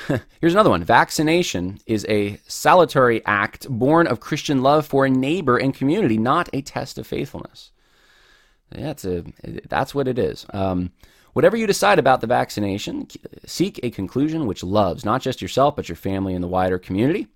Here's 0.40 0.54
another 0.54 0.70
one. 0.70 0.84
Vaccination 0.84 1.78
is 1.86 2.04
a 2.08 2.38
salutary 2.46 3.24
act 3.26 3.68
born 3.68 4.06
of 4.06 4.20
Christian 4.20 4.62
love 4.62 4.86
for 4.86 5.06
a 5.06 5.10
neighbor 5.10 5.56
and 5.56 5.74
community, 5.74 6.18
not 6.18 6.48
a 6.52 6.62
test 6.62 6.98
of 6.98 7.06
faithfulness. 7.06 7.70
That's 8.70 9.04
a 9.04 9.24
that's 9.68 9.94
what 9.94 10.08
it 10.08 10.18
is. 10.18 10.46
Um, 10.50 10.92
whatever 11.32 11.56
you 11.56 11.66
decide 11.66 11.98
about 11.98 12.20
the 12.20 12.26
vaccination, 12.26 13.08
seek 13.46 13.78
a 13.82 13.90
conclusion 13.90 14.46
which 14.46 14.64
loves 14.64 15.04
not 15.04 15.22
just 15.22 15.40
yourself 15.40 15.76
but 15.76 15.88
your 15.88 15.96
family 15.96 16.34
and 16.34 16.42
the 16.42 16.48
wider 16.48 16.78
community. 16.78 17.28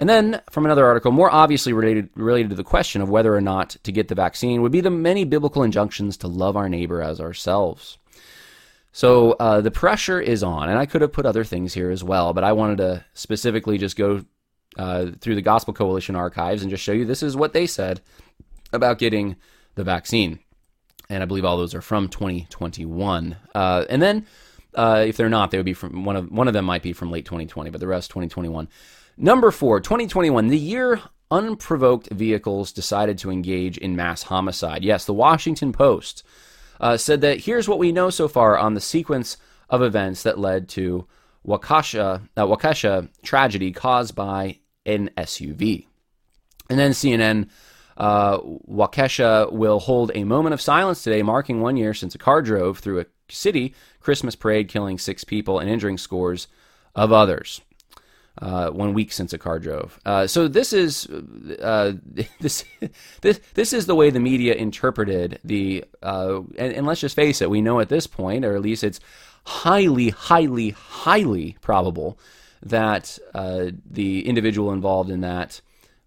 And 0.00 0.08
then 0.08 0.40
from 0.50 0.64
another 0.64 0.86
article, 0.86 1.10
more 1.10 1.32
obviously 1.32 1.72
related 1.72 2.08
related 2.14 2.50
to 2.50 2.56
the 2.56 2.64
question 2.64 3.02
of 3.02 3.10
whether 3.10 3.34
or 3.34 3.40
not 3.40 3.70
to 3.82 3.92
get 3.92 4.08
the 4.08 4.14
vaccine, 4.14 4.62
would 4.62 4.72
be 4.72 4.80
the 4.80 4.90
many 4.90 5.24
biblical 5.24 5.62
injunctions 5.62 6.16
to 6.18 6.28
love 6.28 6.56
our 6.56 6.68
neighbor 6.68 7.02
as 7.02 7.20
ourselves. 7.20 7.98
So 8.98 9.34
uh, 9.34 9.60
the 9.60 9.70
pressure 9.70 10.20
is 10.20 10.42
on, 10.42 10.68
and 10.68 10.76
I 10.76 10.84
could 10.84 11.02
have 11.02 11.12
put 11.12 11.24
other 11.24 11.44
things 11.44 11.72
here 11.72 11.88
as 11.92 12.02
well, 12.02 12.32
but 12.32 12.42
I 12.42 12.50
wanted 12.50 12.78
to 12.78 13.04
specifically 13.14 13.78
just 13.78 13.96
go 13.96 14.24
uh, 14.76 15.12
through 15.20 15.36
the 15.36 15.40
Gospel 15.40 15.72
Coalition 15.72 16.16
archives 16.16 16.62
and 16.62 16.70
just 16.70 16.82
show 16.82 16.90
you 16.90 17.04
this 17.04 17.22
is 17.22 17.36
what 17.36 17.52
they 17.52 17.64
said 17.64 18.00
about 18.72 18.98
getting 18.98 19.36
the 19.76 19.84
vaccine. 19.84 20.40
And 21.08 21.22
I 21.22 21.26
believe 21.26 21.44
all 21.44 21.56
those 21.56 21.76
are 21.76 21.80
from 21.80 22.08
2021. 22.08 23.36
Uh, 23.54 23.84
and 23.88 24.02
then, 24.02 24.26
uh, 24.74 25.04
if 25.06 25.16
they're 25.16 25.28
not, 25.28 25.52
they 25.52 25.58
would 25.58 25.64
be 25.64 25.74
from 25.74 26.04
one 26.04 26.16
of 26.16 26.32
one 26.32 26.48
of 26.48 26.54
them 26.54 26.64
might 26.64 26.82
be 26.82 26.92
from 26.92 27.12
late 27.12 27.24
2020, 27.24 27.70
but 27.70 27.78
the 27.78 27.86
rest 27.86 28.10
2021. 28.10 28.66
Number 29.16 29.52
four, 29.52 29.78
2021, 29.78 30.48
the 30.48 30.58
year 30.58 31.02
unprovoked 31.30 32.10
vehicles 32.10 32.72
decided 32.72 33.16
to 33.18 33.30
engage 33.30 33.78
in 33.78 33.94
mass 33.94 34.24
homicide. 34.24 34.82
Yes, 34.82 35.04
the 35.04 35.14
Washington 35.14 35.72
Post 35.72 36.24
uh, 36.80 36.96
said 36.96 37.20
that 37.20 37.40
here's 37.40 37.68
what 37.68 37.78
we 37.78 37.92
know 37.92 38.10
so 38.10 38.28
far 38.28 38.58
on 38.58 38.74
the 38.74 38.80
sequence 38.80 39.36
of 39.68 39.82
events 39.82 40.22
that 40.22 40.38
led 40.38 40.68
to 40.70 41.06
Waukesha, 41.46 42.28
uh, 42.36 42.46
Waukesha 42.46 43.08
tragedy 43.22 43.72
caused 43.72 44.14
by 44.14 44.58
an 44.86 45.10
SUV. 45.16 45.86
And 46.70 46.78
then 46.78 46.92
CNN, 46.92 47.48
uh, 47.96 48.38
Waukesha 48.38 49.52
will 49.52 49.80
hold 49.80 50.12
a 50.14 50.24
moment 50.24 50.54
of 50.54 50.60
silence 50.60 51.02
today, 51.02 51.22
marking 51.22 51.60
one 51.60 51.76
year 51.76 51.94
since 51.94 52.14
a 52.14 52.18
car 52.18 52.42
drove 52.42 52.78
through 52.78 53.00
a 53.00 53.06
city 53.28 53.74
Christmas 54.00 54.36
parade, 54.36 54.68
killing 54.68 54.98
six 54.98 55.24
people 55.24 55.58
and 55.58 55.68
injuring 55.68 55.98
scores 55.98 56.48
of 56.94 57.12
others. 57.12 57.60
Uh, 58.40 58.70
one 58.70 58.94
week 58.94 59.10
since 59.10 59.32
a 59.32 59.38
car 59.38 59.58
drove. 59.58 59.98
Uh, 60.06 60.24
so 60.24 60.46
this 60.46 60.72
is 60.72 61.08
uh, 61.60 61.92
this 62.40 62.64
this 63.20 63.40
this 63.54 63.72
is 63.72 63.86
the 63.86 63.96
way 63.96 64.10
the 64.10 64.20
media 64.20 64.54
interpreted 64.54 65.40
the. 65.42 65.84
Uh, 66.04 66.42
and, 66.56 66.72
and, 66.72 66.86
let's 66.86 67.00
just 67.00 67.16
face 67.16 67.42
it, 67.42 67.50
we 67.50 67.60
know 67.60 67.80
at 67.80 67.88
this 67.88 68.06
point, 68.06 68.44
or 68.44 68.54
at 68.54 68.62
least 68.62 68.84
it's 68.84 69.00
highly, 69.44 70.10
highly, 70.10 70.70
highly 70.70 71.56
probable 71.62 72.18
that 72.62 73.18
uh, 73.34 73.66
the 73.90 74.26
individual 74.26 74.72
involved 74.72 75.10
in 75.10 75.22
that 75.22 75.60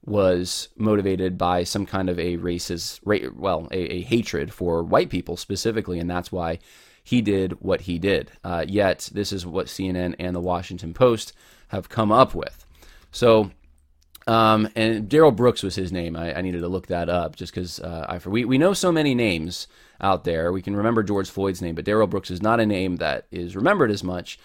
was 0.05 0.69
motivated 0.77 1.37
by 1.37 1.63
some 1.63 1.85
kind 1.85 2.09
of 2.09 2.19
a 2.19 2.37
racist, 2.37 2.99
well, 3.35 3.67
a, 3.71 3.93
a 3.93 4.01
hatred 4.01 4.53
for 4.53 4.83
white 4.83 5.09
people 5.09 5.37
specifically, 5.37 5.99
and 5.99 6.09
that's 6.09 6.31
why 6.31 6.59
he 7.03 7.21
did 7.21 7.53
what 7.61 7.81
he 7.81 7.99
did. 7.99 8.31
Uh, 8.43 8.65
yet, 8.67 9.09
this 9.13 9.31
is 9.31 9.45
what 9.45 9.67
CNN 9.67 10.15
and 10.19 10.35
the 10.35 10.39
Washington 10.39 10.93
Post 10.93 11.33
have 11.71 11.89
come 11.89 12.11
up 12.11 12.35
with. 12.35 12.65
So, 13.11 13.51
um, 14.27 14.69
and 14.75 15.09
Darrell 15.09 15.31
Brooks 15.31 15.63
was 15.63 15.75
his 15.75 15.91
name. 15.91 16.15
I, 16.15 16.37
I, 16.37 16.41
needed 16.41 16.61
to 16.61 16.67
look 16.67 16.87
that 16.87 17.09
up 17.09 17.35
just 17.35 17.53
because 17.53 17.79
uh, 17.79 18.05
I 18.07 18.29
we 18.29 18.45
we 18.45 18.57
know 18.57 18.73
so 18.73 18.91
many 18.91 19.15
names 19.15 19.67
out 19.99 20.23
there. 20.23 20.51
We 20.51 20.61
can 20.61 20.75
remember 20.75 21.01
George 21.01 21.29
Floyd's 21.29 21.61
name, 21.61 21.75
but 21.75 21.85
Darrell 21.85 22.07
Brooks 22.07 22.29
is 22.29 22.41
not 22.41 22.59
a 22.59 22.65
name 22.65 22.97
that 22.97 23.25
is 23.31 23.55
remembered 23.55 23.89
as 23.89 24.03
much. 24.03 24.37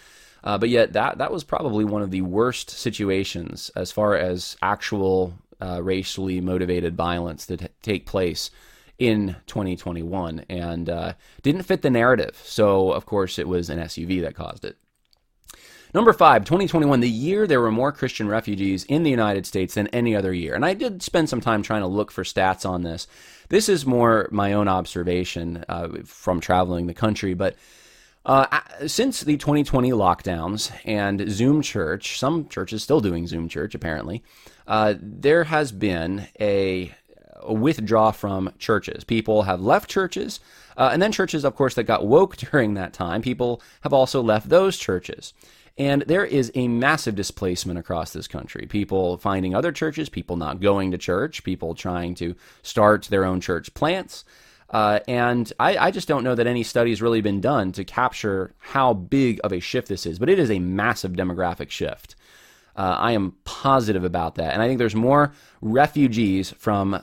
Uh, 0.42 0.56
but 0.56 0.68
yet, 0.68 0.92
that 0.94 1.18
that 1.18 1.32
was 1.32 1.44
probably 1.44 1.84
one 1.84 2.02
of 2.02 2.10
the 2.10 2.22
worst 2.22 2.70
situations 2.70 3.70
as 3.76 3.92
far 3.92 4.14
as 4.16 4.56
actual 4.62 5.34
uh, 5.60 5.82
racially 5.82 6.40
motivated 6.40 6.96
violence 6.96 7.44
that 7.46 7.70
take 7.82 8.06
place 8.06 8.50
in 8.98 9.36
2021 9.46 10.44
and 10.48 10.88
uh, 10.88 11.12
didn't 11.42 11.64
fit 11.64 11.82
the 11.82 11.90
narrative. 11.90 12.40
So, 12.44 12.92
of 12.92 13.04
course, 13.04 13.38
it 13.38 13.48
was 13.48 13.68
an 13.68 13.78
SUV 13.78 14.22
that 14.22 14.34
caused 14.34 14.64
it. 14.64 14.78
Number 15.94 16.12
five, 16.12 16.44
2021, 16.44 17.00
the 17.00 17.08
year 17.08 17.46
there 17.46 17.60
were 17.60 17.70
more 17.70 17.92
Christian 17.92 18.28
refugees 18.28 18.84
in 18.84 19.02
the 19.02 19.10
United 19.10 19.46
States 19.46 19.74
than 19.74 19.86
any 19.88 20.14
other 20.14 20.32
year. 20.32 20.54
And 20.54 20.64
I 20.64 20.74
did 20.74 21.02
spend 21.02 21.28
some 21.28 21.40
time 21.40 21.62
trying 21.62 21.82
to 21.82 21.86
look 21.86 22.10
for 22.10 22.24
stats 22.24 22.68
on 22.68 22.82
this. 22.82 23.06
This 23.48 23.68
is 23.68 23.86
more 23.86 24.28
my 24.30 24.52
own 24.52 24.68
observation 24.68 25.64
uh, 25.68 25.88
from 26.04 26.40
traveling 26.40 26.86
the 26.86 26.94
country, 26.94 27.34
but 27.34 27.56
uh, 28.26 28.60
since 28.88 29.20
the 29.20 29.36
2020 29.36 29.92
lockdowns 29.92 30.72
and 30.84 31.30
Zoom 31.30 31.62
church, 31.62 32.18
some 32.18 32.48
churches 32.48 32.82
still 32.82 33.00
doing 33.00 33.28
Zoom 33.28 33.48
church 33.48 33.74
apparently, 33.74 34.24
uh, 34.66 34.94
there 35.00 35.44
has 35.44 35.70
been 35.70 36.26
a 36.40 36.92
withdraw 37.48 38.10
from 38.10 38.52
churches. 38.58 39.04
People 39.04 39.42
have 39.42 39.60
left 39.60 39.88
churches, 39.88 40.40
uh, 40.76 40.90
and 40.92 41.00
then 41.00 41.12
churches, 41.12 41.44
of 41.44 41.54
course, 41.54 41.74
that 41.74 41.84
got 41.84 42.06
woke 42.06 42.36
during 42.50 42.74
that 42.74 42.92
time, 42.92 43.22
people 43.22 43.62
have 43.82 43.92
also 43.92 44.20
left 44.20 44.48
those 44.48 44.76
churches. 44.76 45.32
And 45.78 46.02
there 46.02 46.24
is 46.24 46.50
a 46.54 46.68
massive 46.68 47.14
displacement 47.14 47.78
across 47.78 48.12
this 48.12 48.26
country. 48.26 48.66
People 48.66 49.18
finding 49.18 49.54
other 49.54 49.72
churches, 49.72 50.08
people 50.08 50.36
not 50.36 50.60
going 50.60 50.90
to 50.92 50.98
church, 50.98 51.44
people 51.44 51.74
trying 51.74 52.14
to 52.16 52.34
start 52.62 53.04
their 53.04 53.24
own 53.24 53.40
church 53.40 53.74
plants. 53.74 54.24
Uh, 54.70 55.00
and 55.06 55.52
I, 55.60 55.76
I, 55.76 55.90
just 55.92 56.08
don't 56.08 56.24
know 56.24 56.34
that 56.34 56.48
any 56.48 56.64
study 56.64 56.90
has 56.90 57.00
really 57.00 57.20
been 57.20 57.40
done 57.40 57.70
to 57.72 57.84
capture 57.84 58.52
how 58.58 58.94
big 58.94 59.38
of 59.44 59.52
a 59.52 59.60
shift 59.60 59.86
this 59.86 60.06
is, 60.06 60.18
but 60.18 60.28
it 60.28 60.40
is 60.40 60.50
a 60.50 60.58
massive 60.58 61.12
demographic 61.12 61.70
shift. 61.70 62.16
Uh, 62.74 62.96
I 62.98 63.12
am 63.12 63.36
positive 63.44 64.02
about 64.02 64.34
that. 64.36 64.52
And 64.52 64.60
I 64.60 64.66
think 64.66 64.78
there's 64.78 64.96
more 64.96 65.32
refugees 65.60 66.50
from 66.58 67.00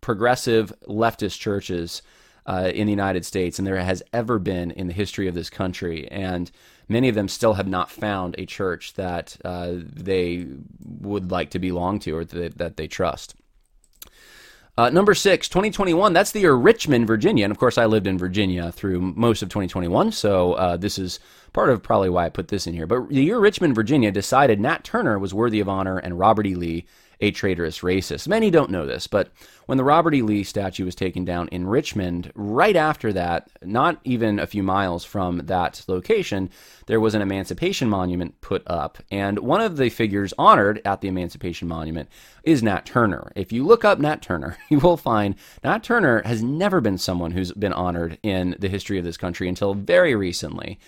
progressive 0.00 0.72
leftist 0.86 1.38
churches 1.40 2.02
uh, 2.46 2.70
in 2.74 2.86
the 2.86 2.92
United 2.92 3.24
States 3.24 3.56
than 3.56 3.64
there 3.64 3.76
has 3.76 4.02
ever 4.12 4.38
been 4.38 4.70
in 4.70 4.86
the 4.86 4.92
history 4.92 5.26
of 5.26 5.34
this 5.34 5.50
country. 5.50 6.08
And 6.10 6.50
many 6.90 7.08
of 7.08 7.14
them 7.14 7.28
still 7.28 7.54
have 7.54 7.68
not 7.68 7.90
found 7.90 8.34
a 8.36 8.44
church 8.44 8.94
that 8.94 9.36
uh, 9.44 9.72
they 9.74 10.46
would 11.00 11.30
like 11.30 11.50
to 11.50 11.58
belong 11.58 12.00
to 12.00 12.16
or 12.16 12.24
that, 12.24 12.58
that 12.58 12.76
they 12.76 12.88
trust. 12.88 13.34
Uh, 14.76 14.88
number 14.88 15.14
six, 15.14 15.48
2021, 15.48 16.12
that's 16.12 16.32
the 16.32 16.40
year 16.40 16.54
Richmond, 16.54 17.06
Virginia. 17.06 17.44
And 17.44 17.50
of 17.50 17.58
course, 17.58 17.76
I 17.76 17.86
lived 17.86 18.06
in 18.06 18.18
Virginia 18.18 18.72
through 18.72 19.00
most 19.00 19.42
of 19.42 19.48
2021, 19.48 20.12
so 20.12 20.54
uh, 20.54 20.76
this 20.76 20.98
is 20.98 21.20
part 21.52 21.70
of 21.70 21.82
probably 21.82 22.08
why 22.08 22.26
I 22.26 22.28
put 22.28 22.48
this 22.48 22.66
in 22.66 22.74
here. 22.74 22.86
But 22.86 23.08
the 23.08 23.22
year 23.22 23.38
Richmond, 23.38 23.74
Virginia 23.74 24.10
decided 24.10 24.58
Nat 24.58 24.82
Turner 24.84 25.18
was 25.18 25.34
worthy 25.34 25.60
of 25.60 25.68
honor 25.68 25.98
and 25.98 26.18
Robert 26.18 26.46
E. 26.46 26.54
Lee 26.54 26.86
a 27.20 27.30
traitorous 27.30 27.80
racist. 27.80 28.26
Many 28.26 28.50
don't 28.50 28.70
know 28.70 28.86
this, 28.86 29.06
but 29.06 29.30
when 29.66 29.78
the 29.78 29.84
Robert 29.84 30.14
E. 30.14 30.22
Lee 30.22 30.42
statue 30.42 30.84
was 30.84 30.94
taken 30.94 31.24
down 31.24 31.48
in 31.48 31.66
Richmond, 31.66 32.32
right 32.34 32.74
after 32.74 33.12
that, 33.12 33.50
not 33.62 34.00
even 34.04 34.38
a 34.38 34.46
few 34.46 34.62
miles 34.62 35.04
from 35.04 35.38
that 35.46 35.84
location, 35.86 36.50
there 36.86 37.00
was 37.00 37.14
an 37.14 37.22
Emancipation 37.22 37.88
Monument 37.88 38.40
put 38.40 38.62
up. 38.66 38.98
And 39.10 39.38
one 39.38 39.60
of 39.60 39.76
the 39.76 39.90
figures 39.90 40.34
honored 40.38 40.80
at 40.84 41.02
the 41.02 41.08
Emancipation 41.08 41.68
Monument 41.68 42.08
is 42.42 42.62
Nat 42.62 42.86
Turner. 42.86 43.30
If 43.36 43.52
you 43.52 43.64
look 43.64 43.84
up 43.84 43.98
Nat 43.98 44.22
Turner, 44.22 44.56
you 44.70 44.78
will 44.78 44.96
find 44.96 45.36
Nat 45.62 45.84
Turner 45.84 46.22
has 46.22 46.42
never 46.42 46.80
been 46.80 46.98
someone 46.98 47.32
who's 47.32 47.52
been 47.52 47.72
honored 47.72 48.18
in 48.22 48.56
the 48.58 48.68
history 48.68 48.98
of 48.98 49.04
this 49.04 49.16
country 49.16 49.48
until 49.48 49.74
very 49.74 50.14
recently. 50.14 50.78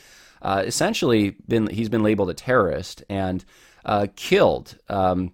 Uh, 0.41 0.65
essentially, 0.67 1.37
been 1.47 1.69
he's 1.69 1.89
been 1.89 2.03
labeled 2.03 2.31
a 2.31 2.35
terrorist 2.35 3.05
and 3.09 3.45
uh, 3.85 4.09
killed. 4.17 4.77
Um, 4.89 5.33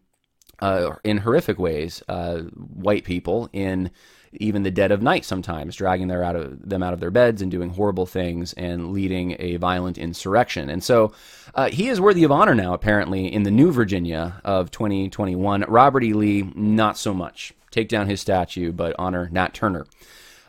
uh, 0.61 0.97
in 1.05 1.19
horrific 1.19 1.59
ways, 1.59 2.03
uh, 2.09 2.39
white 2.39 3.05
people 3.05 3.49
in 3.53 3.91
even 4.33 4.63
the 4.63 4.71
dead 4.71 4.93
of 4.93 5.03
night 5.03 5.25
sometimes, 5.25 5.77
dragging 5.77 6.09
their 6.09 6.23
out 6.23 6.37
of, 6.37 6.69
them 6.69 6.83
out 6.83 6.93
of 6.93 7.01
their 7.01 7.11
beds 7.11 7.41
and 7.43 7.51
doing 7.51 7.71
horrible 7.71 8.07
things 8.07 8.53
and 8.55 8.93
leading 8.93 9.37
a 9.39 9.57
violent 9.57 9.99
insurrection. 9.99 10.69
And 10.69 10.83
so 10.83 11.13
uh, 11.55 11.71
he 11.71 11.89
is 11.89 12.01
worthy 12.01 12.25
of 12.25 12.33
honor 12.33 12.55
now, 12.55 12.75
apparently, 12.75 13.33
in 13.33 13.43
the 13.43 13.51
new 13.51 13.73
Virginia 13.73 14.41
of 14.45 14.71
2021. 14.71 15.65
Robert 15.69 16.05
E. 16.05 16.13
Lee, 16.13 16.43
not 16.55 16.99
so 16.99 17.15
much. 17.15 17.55
Take 17.71 17.89
down 17.89 18.09
his 18.09 18.21
statue, 18.21 18.73
but 18.73 18.95
honor 18.99 19.29
Nat 19.33 19.55
Turner. 19.55 19.87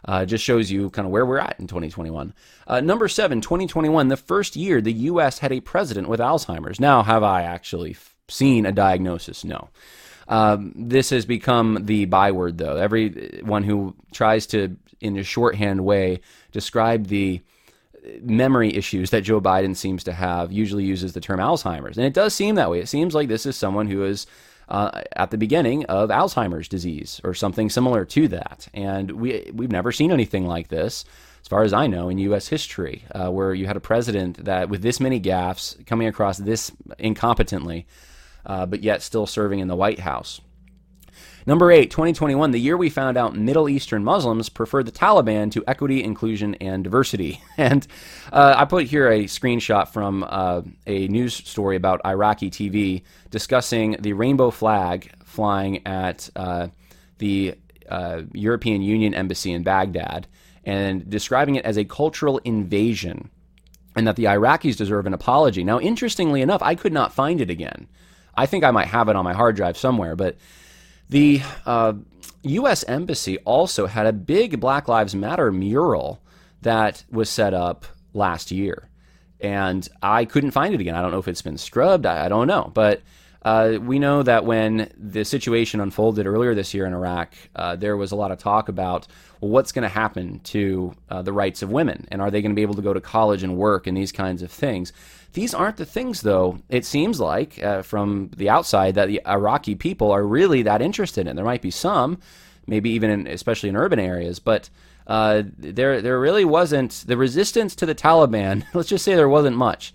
Uh, 0.05 0.25
just 0.25 0.43
shows 0.43 0.71
you 0.71 0.89
kind 0.91 1.05
of 1.05 1.11
where 1.11 1.25
we're 1.25 1.39
at 1.39 1.59
in 1.59 1.67
2021. 1.67 2.33
Uh, 2.67 2.79
number 2.79 3.07
seven, 3.09 3.41
2021, 3.41 4.07
the 4.07 4.15
first 4.15 4.55
year 4.55 4.79
the 4.79 4.93
U.S. 4.93 5.39
had 5.39 5.51
a 5.51 5.59
president 5.59 6.07
with 6.07 6.21
Alzheimer's. 6.21 6.79
Now, 6.79 7.03
have 7.03 7.21
I 7.21 7.43
actually 7.43 7.97
seen 8.29 8.65
a 8.65 8.71
diagnosis? 8.71 9.43
No. 9.43 9.69
Um, 10.29 10.73
this 10.75 11.09
has 11.09 11.25
become 11.25 11.79
the 11.81 12.05
byword, 12.05 12.57
though. 12.57 12.77
Everyone 12.77 13.63
who 13.63 13.95
tries 14.13 14.45
to, 14.47 14.77
in 15.01 15.17
a 15.17 15.23
shorthand 15.23 15.83
way, 15.83 16.21
describe 16.51 17.07
the 17.07 17.41
memory 18.21 18.73
issues 18.73 19.09
that 19.09 19.21
Joe 19.21 19.41
Biden 19.41 19.75
seems 19.75 20.03
to 20.05 20.13
have 20.13 20.51
usually 20.51 20.83
uses 20.83 21.13
the 21.13 21.21
term 21.21 21.39
Alzheimer's. 21.39 21.97
And 21.97 22.05
it 22.05 22.13
does 22.13 22.33
seem 22.33 22.55
that 22.55 22.69
way. 22.69 22.79
It 22.79 22.87
seems 22.87 23.13
like 23.13 23.27
this 23.27 23.45
is 23.45 23.55
someone 23.55 23.87
who 23.87 24.03
is 24.03 24.25
uh, 24.69 25.01
at 25.15 25.31
the 25.31 25.37
beginning 25.37 25.85
of 25.85 26.09
Alzheimer's 26.09 26.67
disease 26.67 27.19
or 27.23 27.33
something 27.33 27.69
similar 27.69 28.05
to 28.05 28.27
that. 28.29 28.67
And 28.73 29.11
we, 29.11 29.51
we've 29.53 29.71
never 29.71 29.91
seen 29.91 30.11
anything 30.11 30.45
like 30.45 30.67
this, 30.67 31.05
as 31.41 31.47
far 31.47 31.63
as 31.63 31.73
I 31.73 31.87
know, 31.87 32.09
in 32.09 32.19
U.S. 32.19 32.47
history, 32.47 33.03
uh, 33.13 33.29
where 33.29 33.53
you 33.53 33.65
had 33.65 33.77
a 33.77 33.81
president 33.81 34.45
that, 34.45 34.69
with 34.69 34.81
this 34.81 34.99
many 34.99 35.19
gaffes, 35.19 35.83
coming 35.85 36.07
across 36.07 36.37
this 36.37 36.71
incompetently, 36.99 37.85
uh, 38.49 38.65
but 38.65 38.83
yet 38.83 39.03
still 39.03 39.27
serving 39.27 39.59
in 39.59 39.67
the 39.67 39.75
White 39.75 39.99
House. 39.99 40.41
Number 41.45 41.71
eight, 41.71 41.91
2021, 41.91 42.51
the 42.51 42.59
year 42.59 42.75
we 42.75 42.89
found 42.89 43.15
out 43.15 43.35
Middle 43.35 43.69
Eastern 43.69 44.03
Muslims 44.03 44.49
prefer 44.49 44.83
the 44.83 44.91
Taliban 44.91 45.51
to 45.51 45.63
equity, 45.67 46.03
inclusion, 46.03 46.55
and 46.55 46.83
diversity. 46.83 47.41
And 47.57 47.85
uh, 48.31 48.55
I 48.57 48.65
put 48.65 48.85
here 48.85 49.09
a 49.09 49.25
screenshot 49.25 49.89
from 49.89 50.25
uh, 50.27 50.61
a 50.87 51.07
news 51.09 51.33
story 51.33 51.75
about 51.75 52.01
Iraqi 52.05 52.49
TV 52.49 53.03
discussing 53.29 53.97
the 53.99 54.13
rainbow 54.13 54.49
flag 54.49 55.11
flying 55.25 55.85
at 55.85 56.29
uh, 56.35 56.67
the 57.19 57.55
uh, 57.87 58.21
European 58.33 58.81
Union 58.81 59.13
embassy 59.13 59.51
in 59.51 59.63
Baghdad 59.63 60.27
and 60.63 61.09
describing 61.09 61.55
it 61.55 61.65
as 61.65 61.77
a 61.77 61.85
cultural 61.85 62.39
invasion 62.39 63.29
and 63.95 64.07
that 64.07 64.15
the 64.15 64.25
Iraqis 64.25 64.77
deserve 64.77 65.05
an 65.05 65.13
apology. 65.13 65.63
Now, 65.63 65.79
interestingly 65.79 66.41
enough, 66.41 66.61
I 66.63 66.75
could 66.75 66.93
not 66.93 67.13
find 67.13 67.41
it 67.41 67.49
again. 67.49 67.87
I 68.39 68.45
think 68.45 68.63
I 68.63 68.71
might 68.71 68.87
have 68.87 69.09
it 69.09 69.17
on 69.17 69.25
my 69.25 69.33
hard 69.33 69.57
drive 69.57 69.77
somewhere, 69.77 70.15
but 70.15 70.37
the 71.09 71.41
uh, 71.65 71.91
U.S. 72.43 72.85
Embassy 72.87 73.37
also 73.39 73.85
had 73.85 74.05
a 74.05 74.13
big 74.13 74.61
Black 74.61 74.87
Lives 74.87 75.13
Matter 75.13 75.51
mural 75.51 76.21
that 76.61 77.03
was 77.11 77.29
set 77.29 77.53
up 77.53 77.85
last 78.13 78.49
year. 78.49 78.87
And 79.41 79.85
I 80.01 80.23
couldn't 80.23 80.51
find 80.51 80.73
it 80.73 80.79
again. 80.79 80.95
I 80.95 81.01
don't 81.01 81.11
know 81.11 81.19
if 81.19 81.27
it's 81.27 81.41
been 81.41 81.57
scrubbed. 81.57 82.05
I, 82.05 82.27
I 82.27 82.29
don't 82.29 82.47
know. 82.47 82.71
But 82.73 83.01
Uh, 83.41 83.77
we 83.81 83.99
know 83.99 84.21
that 84.21 84.45
when 84.45 84.91
the 84.97 85.23
situation 85.23 85.79
unfolded 85.79 86.27
earlier 86.27 86.53
this 86.53 86.73
year 86.73 86.85
in 86.85 86.93
Iraq, 86.93 87.33
uh, 87.55 87.75
there 87.75 87.95
was 87.95 88.11
a 88.11 88.15
lot 88.15 88.31
of 88.31 88.37
talk 88.37 88.67
about 88.67 89.07
well, 89.39 89.51
what's 89.51 89.71
going 89.71 89.83
to 89.83 89.89
happen 89.89 90.39
to 90.41 90.93
uh, 91.09 91.21
the 91.21 91.31
rights 91.31 91.61
of 91.61 91.71
women, 91.71 92.05
and 92.11 92.21
are 92.21 92.29
they 92.29 92.41
going 92.41 92.51
to 92.51 92.55
be 92.55 92.61
able 92.61 92.73
to 92.73 92.81
go 92.81 92.93
to 92.93 92.99
college 92.99 93.43
and 93.43 93.55
work 93.55 93.87
and 93.87 93.95
these 93.95 94.11
kinds 94.11 94.41
of 94.41 94.51
things. 94.51 94.91
These 95.33 95.53
aren't 95.53 95.77
the 95.77 95.85
things, 95.85 96.21
though. 96.21 96.59
It 96.69 96.85
seems 96.85 97.19
like 97.19 97.61
uh, 97.63 97.83
from 97.83 98.31
the 98.35 98.49
outside 98.49 98.95
that 98.95 99.07
the 99.07 99.21
Iraqi 99.27 99.75
people 99.75 100.11
are 100.11 100.25
really 100.25 100.63
that 100.63 100.81
interested 100.81 101.27
in. 101.27 101.35
There 101.35 101.45
might 101.45 101.61
be 101.61 101.71
some, 101.71 102.19
maybe 102.67 102.89
even 102.89 103.09
in, 103.09 103.27
especially 103.27 103.69
in 103.69 103.75
urban 103.75 103.99
areas, 103.99 104.39
but 104.39 104.69
uh, 105.07 105.43
there 105.57 106.01
there 106.01 106.19
really 106.19 106.45
wasn't 106.45 107.03
the 107.07 107.15
resistance 107.15 107.75
to 107.75 107.85
the 107.85 107.95
Taliban. 107.95 108.65
Let's 108.73 108.89
just 108.89 109.05
say 109.05 109.15
there 109.15 109.29
wasn't 109.29 109.55
much, 109.55 109.93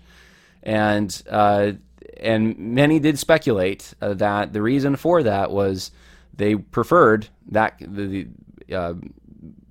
and 0.63 1.21
uh, 1.29 1.73
and 2.19 2.57
many 2.57 2.99
did 2.99 3.19
speculate 3.19 3.93
uh, 4.01 4.13
that 4.15 4.53
the 4.53 4.61
reason 4.61 4.95
for 4.95 5.23
that 5.23 5.51
was 5.51 5.91
they 6.33 6.55
preferred 6.55 7.27
that 7.47 7.75
the 7.79 8.27
uh, 8.73 8.93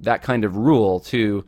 that 0.01 0.23
kind 0.23 0.45
of 0.45 0.57
rule 0.57 1.01
to 1.01 1.45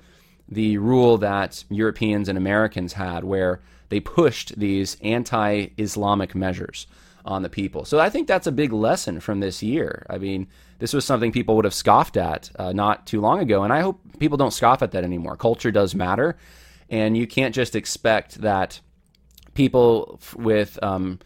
the 0.49 0.79
rule 0.79 1.19
that 1.19 1.65
Europeans 1.71 2.29
and 2.29 2.39
Americans 2.39 2.93
had, 2.93 3.25
where 3.25 3.61
they 3.89 4.01
pushed 4.01 4.59
these 4.59 4.97
anti-Islamic 5.03 6.35
measures 6.35 6.87
on 7.25 7.43
the 7.43 7.49
people. 7.49 7.85
So 7.85 7.99
I 7.99 8.09
think 8.09 8.29
that's 8.29 8.47
a 8.47 8.53
big 8.53 8.73
lesson 8.73 9.21
from 9.21 9.41
this 9.41 9.63
year. 9.63 10.07
I 10.09 10.19
mean, 10.19 10.47
this 10.79 10.93
was 10.93 11.05
something 11.05 11.33
people 11.33 11.57
would 11.57 11.65
have 11.65 11.75
scoffed 11.75 12.17
at 12.17 12.51
uh, 12.59 12.73
not 12.73 13.07
too 13.07 13.21
long 13.21 13.41
ago, 13.41 13.65
and 13.65 13.73
I 13.73 13.81
hope 13.81 14.01
people 14.19 14.39
don't 14.39 14.53
scoff 14.53 14.83
at 14.83 14.93
that 14.93 15.05
anymore. 15.05 15.37
Culture 15.37 15.73
does 15.73 15.95
matter, 15.95 16.37
and 16.89 17.17
you 17.17 17.27
can't 17.27 17.55
just 17.55 17.75
expect 17.75 18.41
that 18.43 18.81
people 19.57 20.21
with 20.37 20.79
um, 20.83 21.19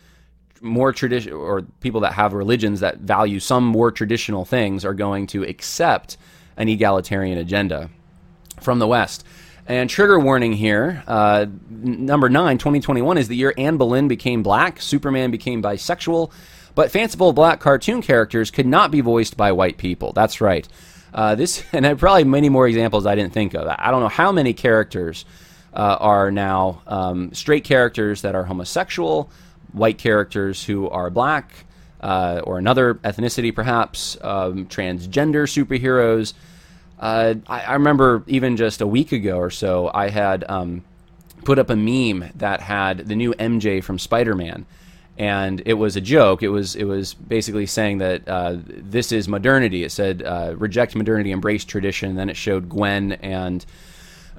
more 0.60 0.92
tradition 0.92 1.32
or 1.32 1.62
people 1.80 2.00
that 2.00 2.14
have 2.14 2.32
religions 2.32 2.80
that 2.80 2.98
value 2.98 3.40
some 3.40 3.64
more 3.64 3.90
traditional 3.90 4.44
things 4.44 4.84
are 4.84 4.94
going 4.94 5.26
to 5.26 5.42
accept 5.42 6.16
an 6.56 6.68
egalitarian 6.68 7.38
agenda 7.38 7.90
from 8.60 8.78
the 8.78 8.86
West. 8.86 9.24
And 9.66 9.88
trigger 9.88 10.18
warning 10.18 10.52
here 10.52 11.02
uh, 11.06 11.46
number 11.68 12.28
nine, 12.28 12.58
2021 12.58 13.18
is 13.18 13.28
the 13.28 13.36
year 13.36 13.54
Anne 13.56 13.76
Boleyn 13.76 14.08
became 14.08 14.42
black, 14.42 14.80
Superman 14.80 15.30
became 15.30 15.62
bisexual, 15.62 16.32
but 16.74 16.90
fanciful 16.90 17.32
black 17.32 17.60
cartoon 17.60 18.02
characters 18.02 18.50
could 18.50 18.66
not 18.66 18.90
be 18.90 19.00
voiced 19.00 19.36
by 19.36 19.52
white 19.52 19.78
people. 19.78 20.12
That's 20.12 20.40
right. 20.40 20.66
Uh, 21.12 21.34
this, 21.34 21.64
and 21.72 21.86
I 21.86 21.94
probably 21.94 22.24
many 22.24 22.48
more 22.48 22.66
examples 22.66 23.06
I 23.06 23.14
didn't 23.14 23.32
think 23.32 23.54
of. 23.54 23.66
I 23.68 23.90
don't 23.90 24.00
know 24.00 24.08
how 24.08 24.32
many 24.32 24.52
characters 24.52 25.24
uh, 25.74 25.96
are 26.00 26.30
now 26.30 26.82
um, 26.86 27.32
straight 27.32 27.64
characters 27.64 28.22
that 28.22 28.34
are 28.34 28.44
homosexual, 28.44 29.30
white 29.72 29.98
characters 29.98 30.64
who 30.64 30.88
are 30.88 31.10
black, 31.10 31.52
uh, 32.00 32.40
or 32.44 32.58
another 32.58 32.94
ethnicity 32.94 33.54
perhaps, 33.54 34.16
um, 34.22 34.66
transgender 34.66 35.46
superheroes. 35.46 36.32
Uh, 36.98 37.34
I, 37.46 37.60
I, 37.60 37.72
remember 37.74 38.24
even 38.26 38.56
just 38.56 38.80
a 38.80 38.86
week 38.86 39.12
ago 39.12 39.38
or 39.38 39.50
so, 39.50 39.90
I 39.92 40.08
had 40.08 40.44
um, 40.48 40.84
put 41.44 41.58
up 41.58 41.70
a 41.70 41.76
meme 41.76 42.30
that 42.36 42.60
had 42.60 43.08
the 43.08 43.16
new 43.16 43.32
MJ 43.34 43.82
from 43.82 43.98
Spider 43.98 44.34
Man. 44.34 44.66
And 45.18 45.62
it 45.66 45.74
was 45.74 45.96
a 45.96 46.00
joke. 46.00 46.42
It 46.42 46.48
was 46.48 46.74
it 46.76 46.84
was 46.84 47.12
basically 47.12 47.66
saying 47.66 47.98
that 47.98 48.26
uh, 48.26 48.56
this 48.64 49.12
is 49.12 49.28
modernity. 49.28 49.84
It 49.84 49.92
said 49.92 50.22
uh, 50.22 50.54
reject 50.56 50.96
modernity, 50.96 51.30
embrace 51.30 51.64
tradition. 51.64 52.16
Then 52.16 52.30
it 52.30 52.38
showed 52.38 52.70
Gwen 52.70 53.12
and 53.12 53.64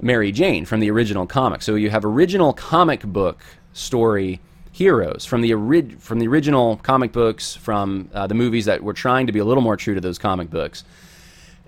Mary 0.02 0.32
Jane 0.32 0.66
from 0.66 0.80
the 0.80 0.90
original 0.90 1.26
comic. 1.26 1.62
So 1.62 1.76
you 1.76 1.88
have 1.88 2.04
original 2.04 2.52
comic 2.52 3.02
book 3.04 3.40
story 3.72 4.40
heroes 4.72 5.24
from 5.24 5.42
the 5.42 5.54
ori- 5.54 5.96
from 5.98 6.18
the 6.18 6.26
original 6.26 6.76
comic 6.78 7.12
books, 7.12 7.54
from 7.54 8.10
uh, 8.12 8.26
the 8.26 8.34
movies 8.34 8.64
that 8.64 8.82
were 8.82 8.92
trying 8.94 9.26
to 9.26 9.32
be 9.32 9.38
a 9.38 9.44
little 9.44 9.62
more 9.62 9.76
true 9.76 9.94
to 9.94 10.00
those 10.00 10.18
comic 10.18 10.50
books. 10.50 10.84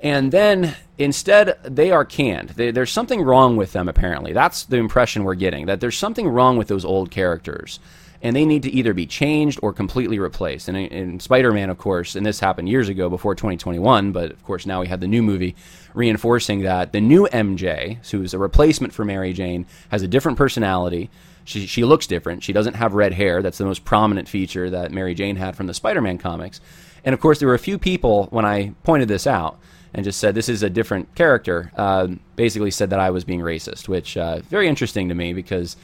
And 0.02 0.32
then 0.32 0.76
instead, 0.98 1.58
they 1.62 1.90
are 1.90 2.04
canned. 2.04 2.50
They, 2.50 2.70
there's 2.70 2.92
something 2.92 3.22
wrong 3.22 3.56
with 3.56 3.72
them, 3.72 3.88
apparently. 3.88 4.32
That's 4.32 4.64
the 4.64 4.76
impression 4.76 5.24
we're 5.24 5.34
getting, 5.34 5.66
that 5.66 5.80
there's 5.80 5.96
something 5.96 6.28
wrong 6.28 6.58
with 6.58 6.68
those 6.68 6.84
old 6.84 7.10
characters. 7.10 7.78
And 8.24 8.34
they 8.34 8.44
need 8.44 8.62
to 8.64 8.70
either 8.70 8.94
be 8.94 9.06
changed 9.06 9.60
or 9.62 9.72
completely 9.72 10.18
replaced. 10.18 10.66
And 10.66 10.76
in 10.76 11.20
Spider 11.20 11.52
Man, 11.52 11.70
of 11.70 11.78
course, 11.78 12.16
and 12.16 12.24
this 12.24 12.40
happened 12.40 12.68
years 12.68 12.88
ago 12.88 13.08
before 13.08 13.34
2021, 13.34 14.10
but 14.10 14.32
of 14.32 14.42
course 14.44 14.64
now 14.64 14.80
we 14.80 14.88
have 14.88 15.00
the 15.00 15.06
new 15.06 15.22
movie 15.22 15.54
reinforcing 15.92 16.62
that 16.62 16.92
the 16.92 17.00
new 17.00 17.28
MJ, 17.28 17.98
who's 18.10 18.34
a 18.34 18.38
replacement 18.38 18.92
for 18.92 19.04
Mary 19.04 19.32
Jane, 19.32 19.66
has 19.90 20.02
a 20.02 20.08
different 20.08 20.38
personality. 20.38 21.10
She, 21.44 21.66
she 21.66 21.84
looks 21.84 22.06
different. 22.06 22.42
She 22.42 22.54
doesn't 22.54 22.74
have 22.74 22.94
red 22.94 23.12
hair. 23.12 23.42
That's 23.42 23.58
the 23.58 23.66
most 23.66 23.84
prominent 23.84 24.28
feature 24.28 24.70
that 24.70 24.90
Mary 24.90 25.14
Jane 25.14 25.36
had 25.36 25.54
from 25.54 25.66
the 25.66 25.74
Spider 25.74 26.00
Man 26.00 26.16
comics. 26.16 26.62
And 27.04 27.12
of 27.12 27.20
course, 27.20 27.38
there 27.38 27.48
were 27.48 27.54
a 27.54 27.58
few 27.58 27.78
people 27.78 28.28
when 28.30 28.46
I 28.46 28.72
pointed 28.82 29.08
this 29.08 29.26
out 29.26 29.58
and 29.92 30.04
just 30.04 30.18
said 30.18 30.34
this 30.34 30.48
is 30.48 30.62
a 30.62 30.70
different 30.70 31.14
character. 31.14 31.70
Uh, 31.76 32.08
basically, 32.36 32.70
said 32.70 32.90
that 32.90 33.00
I 33.00 33.10
was 33.10 33.24
being 33.24 33.40
racist, 33.40 33.86
which 33.86 34.16
uh, 34.16 34.40
very 34.40 34.66
interesting 34.66 35.08
to 35.10 35.14
me 35.14 35.32
because 35.32 35.76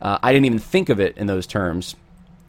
uh, 0.00 0.18
I 0.22 0.32
didn't 0.32 0.46
even 0.46 0.58
think 0.58 0.88
of 0.88 1.00
it 1.00 1.16
in 1.16 1.26
those 1.26 1.46
terms 1.46 1.96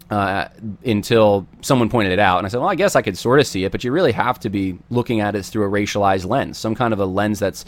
uh, 0.09 0.47
until 0.85 1.47
someone 1.61 1.89
pointed 1.89 2.13
it 2.13 2.19
out, 2.19 2.37
and 2.37 2.45
I 2.45 2.49
said, 2.49 2.59
"Well, 2.59 2.69
I 2.69 2.75
guess 2.75 2.95
I 2.95 3.01
could 3.01 3.17
sort 3.17 3.39
of 3.39 3.47
see 3.47 3.63
it, 3.65 3.71
but 3.71 3.83
you 3.83 3.91
really 3.91 4.13
have 4.13 4.39
to 4.41 4.49
be 4.49 4.77
looking 4.89 5.19
at 5.19 5.35
it 5.35 5.43
through 5.45 5.65
a 5.65 5.69
racialized 5.69 6.25
lens, 6.25 6.57
some 6.57 6.75
kind 6.75 6.93
of 6.93 6.99
a 6.99 7.05
lens 7.05 7.39
that's 7.39 7.65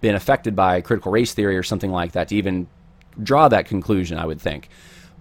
been 0.00 0.14
affected 0.14 0.54
by 0.54 0.80
critical 0.80 1.12
race 1.12 1.32
theory 1.32 1.56
or 1.56 1.62
something 1.62 1.90
like 1.90 2.12
that, 2.12 2.28
to 2.28 2.36
even 2.36 2.66
draw 3.22 3.48
that 3.48 3.66
conclusion." 3.66 4.18
I 4.18 4.26
would 4.26 4.40
think, 4.40 4.68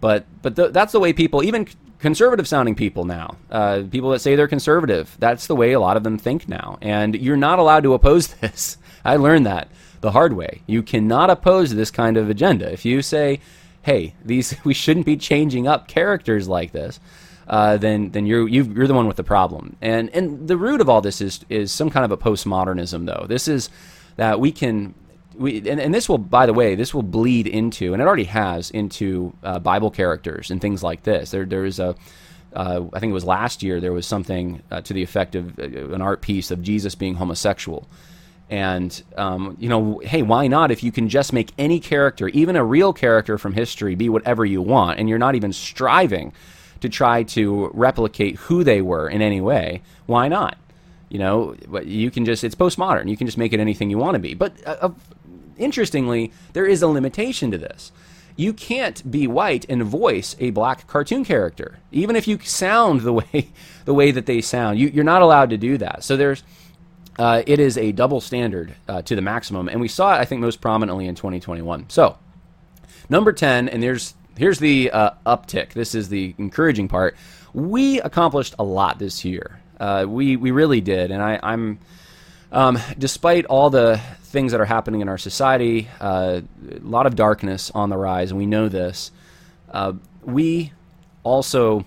but 0.01 0.25
but 0.41 0.55
th- 0.55 0.73
that's 0.73 0.91
the 0.91 0.99
way 0.99 1.13
people, 1.13 1.43
even 1.43 1.67
conservative 1.99 2.47
sounding 2.47 2.75
people 2.75 3.05
now, 3.05 3.37
uh, 3.49 3.83
people 3.89 4.09
that 4.11 4.19
say 4.19 4.35
they're 4.35 4.47
conservative. 4.47 5.15
That's 5.19 5.47
the 5.47 5.55
way 5.55 5.73
a 5.73 5.79
lot 5.79 5.97
of 5.97 6.03
them 6.03 6.17
think 6.17 6.47
now. 6.47 6.77
And 6.81 7.15
you're 7.15 7.37
not 7.37 7.59
allowed 7.59 7.83
to 7.83 7.93
oppose 7.93 8.27
this. 8.41 8.77
I 9.03 9.17
learned 9.17 9.45
that 9.45 9.69
the 10.01 10.11
hard 10.11 10.33
way. 10.33 10.61
You 10.67 10.83
cannot 10.83 11.29
oppose 11.31 11.73
this 11.73 11.89
kind 11.89 12.15
of 12.15 12.29
agenda. 12.29 12.71
If 12.71 12.85
you 12.85 13.01
say, 13.01 13.39
hey, 13.85 14.15
these 14.25 14.55
we 14.63 14.73
shouldn't 14.73 15.05
be 15.05 15.15
changing 15.15 15.67
up 15.67 15.87
characters 15.87 16.47
like 16.47 16.71
this, 16.71 16.99
uh, 17.47 17.77
then 17.77 18.09
then 18.11 18.25
you're 18.25 18.47
you 18.47 18.61
are 18.81 18.87
the 18.87 18.93
one 18.93 19.07
with 19.07 19.17
the 19.17 19.23
problem. 19.23 19.77
And 19.81 20.09
and 20.09 20.47
the 20.47 20.57
root 20.57 20.81
of 20.81 20.89
all 20.89 21.01
this 21.01 21.21
is 21.21 21.45
is 21.49 21.71
some 21.71 21.89
kind 21.89 22.03
of 22.03 22.11
a 22.11 22.17
postmodernism, 22.17 23.05
though. 23.05 23.25
This 23.27 23.47
is 23.47 23.69
that 24.17 24.39
we 24.39 24.51
can 24.51 24.95
we, 25.37 25.57
and, 25.69 25.81
and, 25.81 25.93
this 25.93 26.07
will, 26.07 26.17
by 26.17 26.45
the 26.45 26.53
way, 26.53 26.75
this 26.75 26.93
will 26.93 27.03
bleed 27.03 27.45
into, 27.45 27.91
and 27.91 28.01
it 28.01 28.05
already 28.05 28.23
has, 28.23 28.71
into 28.71 29.33
uh, 29.43 29.59
Bible 29.59 29.91
characters 29.91 30.49
and 30.49 30.61
things 30.61 30.81
like 30.81 31.03
this. 31.03 31.31
There, 31.31 31.43
there 31.43 31.65
is 31.65 31.77
a, 31.77 31.93
uh, 32.53 32.85
I 32.93 32.99
think 33.01 33.11
it 33.11 33.13
was 33.13 33.25
last 33.25 33.61
year, 33.61 33.81
there 33.81 33.91
was 33.91 34.05
something 34.05 34.63
uh, 34.71 34.79
to 34.81 34.93
the 34.93 35.03
effect 35.03 35.35
of 35.35 35.59
uh, 35.59 35.93
an 35.93 36.01
art 36.01 36.21
piece 36.21 36.51
of 36.51 36.61
Jesus 36.61 36.95
being 36.95 37.15
homosexual. 37.15 37.85
And, 38.49 39.01
um, 39.17 39.57
you 39.59 39.69
know, 39.69 39.99
hey, 40.03 40.21
why 40.21 40.47
not? 40.47 40.69
If 40.69 40.83
you 40.83 40.91
can 40.91 41.09
just 41.09 41.33
make 41.33 41.51
any 41.57 41.79
character, 41.79 42.27
even 42.29 42.55
a 42.55 42.63
real 42.63 42.93
character 42.93 43.37
from 43.37 43.53
history, 43.53 43.95
be 43.95 44.07
whatever 44.07 44.45
you 44.45 44.61
want, 44.61 44.99
and 44.99 45.09
you're 45.09 45.17
not 45.17 45.35
even 45.35 45.51
striving 45.51 46.31
to 46.81 46.89
try 46.89 47.23
to 47.23 47.71
replicate 47.73 48.35
who 48.35 48.63
they 48.63 48.81
were 48.81 49.09
in 49.09 49.21
any 49.21 49.41
way, 49.41 49.81
why 50.05 50.27
not? 50.27 50.57
You 51.09 51.19
know, 51.19 51.55
you 51.83 52.11
can 52.11 52.25
just, 52.25 52.43
it's 52.43 52.55
postmodern. 52.55 53.09
You 53.09 53.17
can 53.17 53.25
just 53.25 53.37
make 53.37 53.53
it 53.53 53.59
anything 53.59 53.89
you 53.89 53.97
want 53.97 54.15
to 54.15 54.19
be. 54.19 54.33
But 54.33 54.53
uh, 54.65 54.89
interestingly, 55.57 56.31
there 56.53 56.65
is 56.65 56.81
a 56.81 56.87
limitation 56.87 57.51
to 57.51 57.57
this. 57.57 57.91
You 58.35 58.51
can't 58.53 59.09
be 59.09 59.27
white 59.27 59.65
and 59.69 59.83
voice 59.83 60.35
a 60.39 60.49
black 60.49 60.87
cartoon 60.87 61.23
character, 61.23 61.79
even 61.91 62.15
if 62.15 62.27
you 62.27 62.37
sound 62.39 63.01
the 63.01 63.13
way 63.13 63.49
the 63.85 63.93
way 63.93 64.11
that 64.11 64.25
they 64.25 64.41
sound. 64.41 64.77
You, 64.77 64.99
are 64.99 65.05
not 65.05 65.21
allowed 65.21 65.51
to 65.51 65.57
do 65.57 65.77
that. 65.77 66.03
So 66.03 66.17
there's 66.17 66.43
uh, 67.17 67.43
it 67.47 67.59
is 67.59 67.77
a 67.77 67.91
double 67.91 68.21
standard 68.21 68.75
uh, 68.87 69.01
to 69.03 69.15
the 69.15 69.21
maximum, 69.21 69.69
and 69.69 69.79
we 69.79 69.87
saw 69.87 70.15
it, 70.15 70.19
I 70.19 70.25
think, 70.25 70.41
most 70.41 70.61
prominently 70.61 71.07
in 71.07 71.15
2021. 71.15 71.89
So 71.89 72.17
number 73.09 73.31
10, 73.31 73.69
and 73.69 73.81
there's 73.81 74.13
here's 74.37 74.59
the 74.59 74.91
uh, 74.91 75.11
uptick. 75.25 75.73
This 75.73 75.95
is 75.95 76.09
the 76.09 76.35
encouraging 76.37 76.87
part. 76.87 77.15
We 77.53 78.01
accomplished 78.01 78.55
a 78.59 78.63
lot 78.63 78.99
this 78.99 79.23
year. 79.23 79.59
Uh, 79.79 80.05
we 80.07 80.35
we 80.35 80.51
really 80.51 80.81
did, 80.81 81.11
and 81.11 81.21
I, 81.21 81.39
I'm 81.41 81.79
um, 82.51 82.79
despite 82.97 83.45
all 83.45 83.69
the 83.69 83.99
things 84.23 84.51
that 84.51 84.61
are 84.61 84.65
happening 84.65 85.01
in 85.01 85.09
our 85.09 85.17
society, 85.17 85.87
uh, 85.99 86.41
a 86.69 86.79
lot 86.79 87.05
of 87.05 87.15
darkness 87.15 87.71
on 87.73 87.89
the 87.89 87.97
rise, 87.97 88.31
and 88.31 88.37
we 88.37 88.45
know 88.45 88.69
this. 88.69 89.11
Uh, 89.71 89.93
we 90.23 90.71
also 91.23 91.85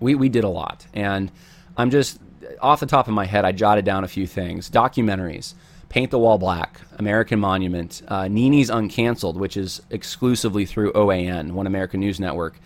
we 0.00 0.14
we 0.14 0.28
did 0.28 0.44
a 0.44 0.48
lot, 0.48 0.86
and 0.94 1.30
I'm 1.76 1.90
just 1.90 2.18
off 2.60 2.80
the 2.80 2.86
top 2.86 3.08
of 3.08 3.14
my 3.14 3.24
head, 3.24 3.44
I 3.44 3.52
jotted 3.52 3.84
down 3.84 4.04
a 4.04 4.08
few 4.08 4.26
things. 4.26 4.70
Documentaries, 4.70 5.54
Paint 5.88 6.10
the 6.10 6.18
Wall 6.18 6.38
Black, 6.38 6.80
American 6.98 7.38
Monument, 7.38 8.02
uh, 8.08 8.28
Nini's 8.28 8.70
Uncanceled, 8.70 9.34
which 9.34 9.56
is 9.56 9.82
exclusively 9.90 10.66
through 10.66 10.92
OAN, 10.92 11.52
One 11.52 11.66
American 11.66 12.00
News 12.00 12.18
Network. 12.18 12.58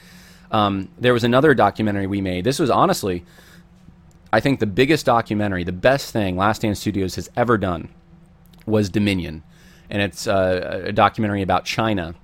Um, 0.50 0.88
there 0.98 1.12
was 1.12 1.24
another 1.24 1.54
documentary 1.54 2.06
we 2.06 2.20
made. 2.20 2.44
This 2.44 2.58
was 2.58 2.70
honestly, 2.70 3.24
I 4.32 4.40
think, 4.40 4.60
the 4.60 4.66
biggest 4.66 5.04
documentary, 5.06 5.64
the 5.64 5.72
best 5.72 6.12
thing 6.12 6.36
Last 6.36 6.58
Stand 6.58 6.78
Studios 6.78 7.16
has 7.16 7.30
ever 7.36 7.58
done 7.58 7.88
was 8.66 8.88
Dominion, 8.88 9.42
and 9.90 10.00
it's 10.02 10.26
uh, 10.26 10.82
a 10.86 10.92
documentary 10.92 11.42
about 11.42 11.64
China 11.64 12.14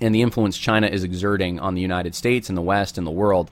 and 0.00 0.14
the 0.14 0.22
influence 0.22 0.58
China 0.58 0.86
is 0.86 1.04
exerting 1.04 1.58
on 1.58 1.74
the 1.74 1.80
United 1.80 2.14
States 2.14 2.48
and 2.48 2.56
the 2.56 2.62
West 2.62 2.98
and 2.98 3.06
the 3.06 3.10
world. 3.10 3.50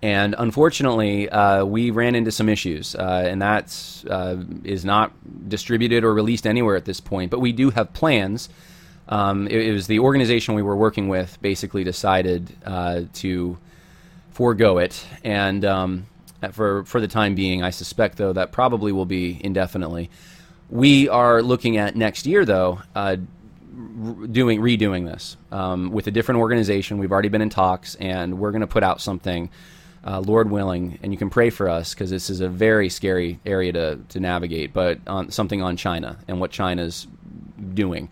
And 0.00 0.34
unfortunately, 0.38 1.28
uh, 1.28 1.64
we 1.64 1.90
ran 1.90 2.14
into 2.14 2.30
some 2.30 2.48
issues, 2.48 2.94
uh, 2.94 3.24
and 3.26 3.42
that 3.42 4.04
uh, 4.08 4.36
is 4.62 4.84
not 4.84 5.12
distributed 5.48 6.04
or 6.04 6.14
released 6.14 6.46
anywhere 6.46 6.76
at 6.76 6.84
this 6.84 7.00
point. 7.00 7.30
But 7.32 7.40
we 7.40 7.52
do 7.52 7.70
have 7.70 7.92
plans. 7.92 8.48
Um, 9.08 9.48
it, 9.48 9.68
it, 9.68 9.72
was 9.72 9.86
the 9.86 9.98
organization 9.98 10.54
we 10.54 10.62
were 10.62 10.76
working 10.76 11.08
with 11.08 11.40
basically 11.40 11.82
decided 11.82 12.54
uh, 12.64 13.02
to 13.14 13.58
forego 14.30 14.78
it, 14.78 15.04
and 15.24 15.64
um, 15.64 16.06
for 16.52 16.84
for 16.84 17.00
the 17.00 17.08
time 17.08 17.34
being, 17.34 17.62
I 17.62 17.70
suspect 17.70 18.18
though 18.18 18.34
that 18.34 18.52
probably 18.52 18.92
will 18.92 19.06
be 19.06 19.40
indefinitely. 19.42 20.10
We 20.70 21.08
are 21.08 21.42
looking 21.42 21.78
at 21.78 21.96
next 21.96 22.26
year 22.26 22.44
though 22.44 22.82
uh, 22.94 23.16
doing 24.30 24.60
redoing 24.60 25.06
this 25.06 25.36
um, 25.50 25.90
with 25.90 26.06
a 26.06 26.10
different 26.10 26.40
organization. 26.40 26.98
We've 26.98 27.12
already 27.12 27.28
been 27.28 27.42
in 27.42 27.50
talks, 27.50 27.94
and 27.96 28.38
we're 28.38 28.50
going 28.50 28.60
to 28.60 28.66
put 28.66 28.82
out 28.82 29.00
something, 29.00 29.50
uh, 30.08 30.20
Lord 30.20 30.50
willing. 30.50 30.98
And 31.02 31.12
you 31.12 31.18
can 31.18 31.28
pray 31.28 31.50
for 31.50 31.68
us 31.68 31.92
because 31.92 32.08
this 32.08 32.30
is 32.30 32.40
a 32.40 32.48
very 32.48 32.88
scary 32.88 33.40
area 33.44 33.72
to 33.72 33.98
to 34.08 34.20
navigate. 34.20 34.72
But 34.72 35.00
on 35.06 35.30
something 35.30 35.60
on 35.62 35.76
China 35.76 36.18
and 36.26 36.40
what 36.40 36.50
China's 36.50 37.06
doing. 37.74 38.08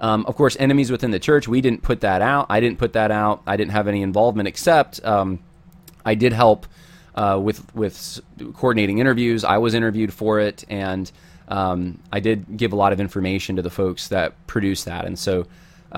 Um, 0.00 0.24
of 0.26 0.36
course, 0.36 0.56
enemies 0.58 0.90
within 0.90 1.10
the 1.10 1.18
church. 1.18 1.46
We 1.46 1.60
didn't 1.60 1.82
put 1.82 2.00
that 2.00 2.22
out. 2.22 2.46
I 2.48 2.60
didn't 2.60 2.78
put 2.78 2.94
that 2.94 3.10
out. 3.10 3.42
I 3.46 3.56
didn't 3.56 3.72
have 3.72 3.88
any 3.88 4.02
involvement 4.02 4.48
except 4.48 5.04
um, 5.04 5.40
I 6.04 6.14
did 6.14 6.32
help 6.32 6.66
uh, 7.14 7.38
with 7.42 7.74
with 7.74 8.20
coordinating 8.54 8.98
interviews. 8.98 9.44
I 9.44 9.58
was 9.58 9.74
interviewed 9.74 10.12
for 10.12 10.40
it 10.40 10.64
and. 10.68 11.10
Um, 11.46 11.98
I 12.10 12.20
did 12.20 12.56
give 12.56 12.72
a 12.72 12.76
lot 12.76 12.94
of 12.94 13.00
information 13.00 13.56
to 13.56 13.62
the 13.62 13.68
folks 13.68 14.08
that 14.08 14.46
produced 14.46 14.86
that, 14.86 15.04
and 15.04 15.18
so 15.18 15.46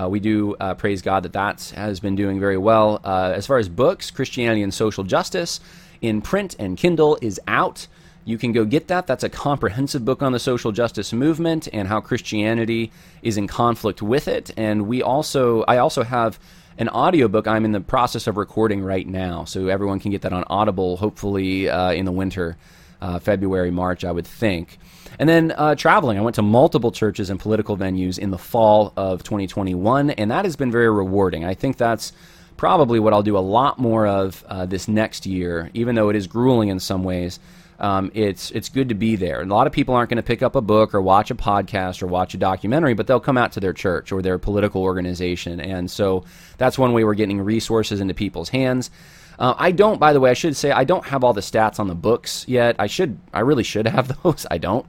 uh, 0.01 0.09
we 0.09 0.21
do 0.21 0.55
uh, 0.61 0.75
praise 0.75 1.03
God 1.03 1.23
that 1.25 1.33
that 1.33 1.73
has 1.75 2.01
been 2.01 2.17
doing 2.17 2.39
very 2.39 2.59
well. 2.59 3.01
Uh, 3.05 3.33
as 3.35 3.47
far 3.47 3.59
as 3.59 3.69
books, 3.69 4.11
Christianity 4.11 4.63
and 4.63 4.73
Social 4.73 5.05
Justice 5.05 5.61
in 6.01 6.21
print 6.23 6.55
and 6.59 6.77
Kindle 6.77 7.19
is 7.23 7.41
out. 7.49 7.87
You 8.25 8.39
can 8.39 8.53
go 8.53 8.65
get 8.65 8.89
that. 8.89 9.07
That's 9.07 9.23
a 9.23 9.29
comprehensive 9.29 10.05
book 10.05 10.21
on 10.21 10.33
the 10.33 10.41
social 10.41 10.73
justice 10.73 11.13
movement 11.13 11.69
and 11.73 11.87
how 11.87 12.01
Christianity 12.01 12.91
is 13.23 13.37
in 13.37 13.47
conflict 13.47 14.03
with 14.03 14.27
it. 14.27 14.51
And 14.57 14.89
we 14.89 15.01
also, 15.01 15.63
I 15.69 15.79
also 15.79 16.03
have 16.03 16.39
an 16.77 16.89
audiobook 16.89 17.47
I'm 17.47 17.65
in 17.65 17.71
the 17.73 17.81
process 17.81 18.27
of 18.27 18.37
recording 18.37 18.83
right 18.83 19.07
now, 19.07 19.45
so 19.45 19.69
everyone 19.69 20.01
can 20.01 20.11
get 20.11 20.23
that 20.23 20.33
on 20.33 20.45
Audible. 20.49 20.97
Hopefully 20.97 21.69
uh, 21.69 21.93
in 21.93 22.05
the 22.05 22.13
winter, 22.13 22.57
uh, 23.01 23.19
February, 23.19 23.71
March, 23.71 24.05
I 24.05 24.13
would 24.13 24.27
think. 24.27 24.79
And 25.19 25.29
then 25.29 25.53
uh, 25.57 25.75
traveling. 25.75 26.19
I 26.19 26.21
went 26.21 26.37
to 26.37 26.43
multiple 26.43 26.93
churches 26.93 27.31
and 27.31 27.41
political 27.41 27.77
venues 27.77 28.19
in 28.19 28.31
the 28.31 28.39
fall 28.39 28.93
of 28.97 29.23
2021, 29.23 30.11
and 30.11 30.31
that 30.31 30.45
has 30.45 30.57
been 30.57 30.71
very 30.71 30.91
rewarding. 30.91 31.45
I 31.45 31.55
think 31.55 31.77
that's 31.77 32.13
probably 32.57 32.99
what 32.99 33.13
I'll 33.13 33.23
do 33.23 33.37
a 33.37 33.41
lot 33.41 33.79
more 33.79 34.07
of 34.07 34.45
uh, 34.49 34.67
this 34.67 34.89
next 34.89 35.27
year, 35.27 35.71
even 35.75 35.95
though 35.95 36.09
it 36.09 36.17
is 36.17 36.27
grueling 36.27 36.69
in 36.69 36.81
some 36.81 37.05
ways. 37.05 37.39
Um, 37.79 38.11
it's 38.15 38.51
it's 38.53 38.69
good 38.69 38.89
to 38.89 38.95
be 38.95 39.17
there. 39.17 39.41
And 39.41 39.51
a 39.51 39.55
lot 39.55 39.67
of 39.67 39.73
people 39.73 39.95
aren't 39.95 40.09
going 40.09 40.17
to 40.17 40.23
pick 40.23 40.43
up 40.43 40.57
a 40.57 40.61
book 40.61 40.95
or 40.95 41.01
watch 41.03 41.31
a 41.31 41.35
podcast 41.35 42.03
or 42.03 42.07
watch 42.07 42.35
a 42.35 42.39
documentary, 42.39 42.95
but 42.95 43.07
they'll 43.07 43.21
come 43.21 43.37
out 43.37 43.53
to 43.53 43.61
their 43.61 43.73
church 43.73 44.13
or 44.13 44.23
their 44.23 44.39
political 44.39 44.83
organization, 44.83 45.61
and 45.61 45.91
so 45.91 46.25
that's 46.59 46.79
one 46.79 46.93
way 46.93 47.05
we're 47.05 47.15
getting 47.15 47.41
resources 47.41 48.01
into 48.01 48.15
people's 48.15 48.49
hands. 48.49 48.91
Uh, 49.39 49.55
I 49.59 49.71
don't, 49.71 50.01
by 50.01 50.15
the 50.15 50.21
way, 50.21 50.31
I 50.31 50.35
should 50.35 50.57
say 50.57 50.71
I 50.71 50.85
don't 50.85 51.05
have 51.07 51.23
all 51.23 51.35
the 51.35 51.43
stats 51.43 51.79
on 51.79 51.89
the 51.89 51.95
books 51.95 52.47
yet. 52.49 52.77
I 52.79 52.87
should, 52.87 53.19
I 53.35 53.41
really 53.41 53.65
should 53.65 53.87
have 53.87 54.17
those. 54.23 54.47
I 54.51 54.59
don't. 54.59 54.87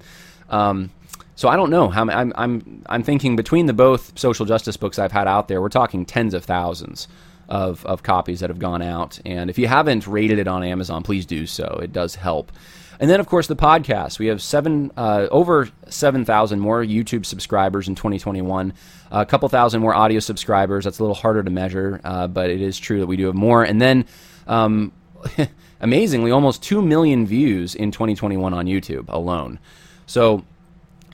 Um, 0.49 0.91
so 1.35 1.49
I 1.49 1.55
don't 1.55 1.69
know 1.69 1.89
how 1.89 2.09
I'm, 2.09 2.33
I'm 2.35 2.83
I'm 2.87 3.03
thinking 3.03 3.35
between 3.35 3.67
the 3.67 3.73
both 3.73 4.17
social 4.17 4.45
justice 4.45 4.75
books 4.75 4.97
I've 4.97 5.11
had 5.11 5.27
out 5.27 5.47
there, 5.47 5.61
we're 5.61 5.69
talking 5.69 6.03
tens 6.05 6.33
of 6.33 6.45
thousands 6.45 7.07
of 7.49 7.85
of 7.85 8.03
copies 8.03 8.39
that 8.41 8.49
have 8.49 8.59
gone 8.59 8.81
out. 8.81 9.19
And 9.25 9.49
if 9.49 9.57
you 9.57 9.67
haven't 9.67 10.07
rated 10.07 10.39
it 10.39 10.47
on 10.47 10.63
Amazon, 10.63 11.03
please 11.03 11.25
do 11.25 11.45
so. 11.47 11.79
It 11.81 11.93
does 11.93 12.15
help. 12.15 12.51
And 12.99 13.09
then, 13.09 13.19
of 13.19 13.27
course, 13.27 13.47
the 13.47 13.55
podcast. 13.55 14.17
We 14.17 14.27
have 14.27 14.41
seven, 14.41 14.91
uh, 14.97 15.27
over 15.29 15.69
7,000 15.87 16.59
more 16.59 16.83
YouTube 16.83 17.25
subscribers 17.25 17.87
in 17.87 17.95
2021, 17.95 18.73
a 19.11 19.25
couple 19.25 19.47
thousand 19.49 19.81
more 19.81 19.93
audio 19.93 20.19
subscribers. 20.19 20.85
That's 20.85 20.99
a 20.99 21.03
little 21.03 21.15
harder 21.15 21.43
to 21.43 21.51
measure, 21.51 22.01
uh, 22.03 22.27
but 22.27 22.49
it 22.49 22.61
is 22.61 22.77
true 22.79 22.99
that 22.99 23.07
we 23.07 23.15
do 23.15 23.27
have 23.27 23.35
more. 23.35 23.63
And 23.63 23.79
then 23.79 24.05
um, 24.47 24.91
amazingly, 25.79 26.31
almost 26.31 26.63
2 26.63 26.81
million 26.81 27.27
views 27.27 27.75
in 27.75 27.91
2021 27.91 28.53
on 28.53 28.65
YouTube 28.65 29.09
alone. 29.09 29.59
So 30.07 30.43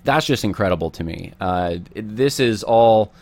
that's 0.06 0.26
just 0.26 0.44
incredible 0.44 0.92
to 0.92 1.04
me. 1.04 1.34
Uh, 1.40 1.78
this 1.96 2.40
is 2.40 2.64
all. 2.64 3.14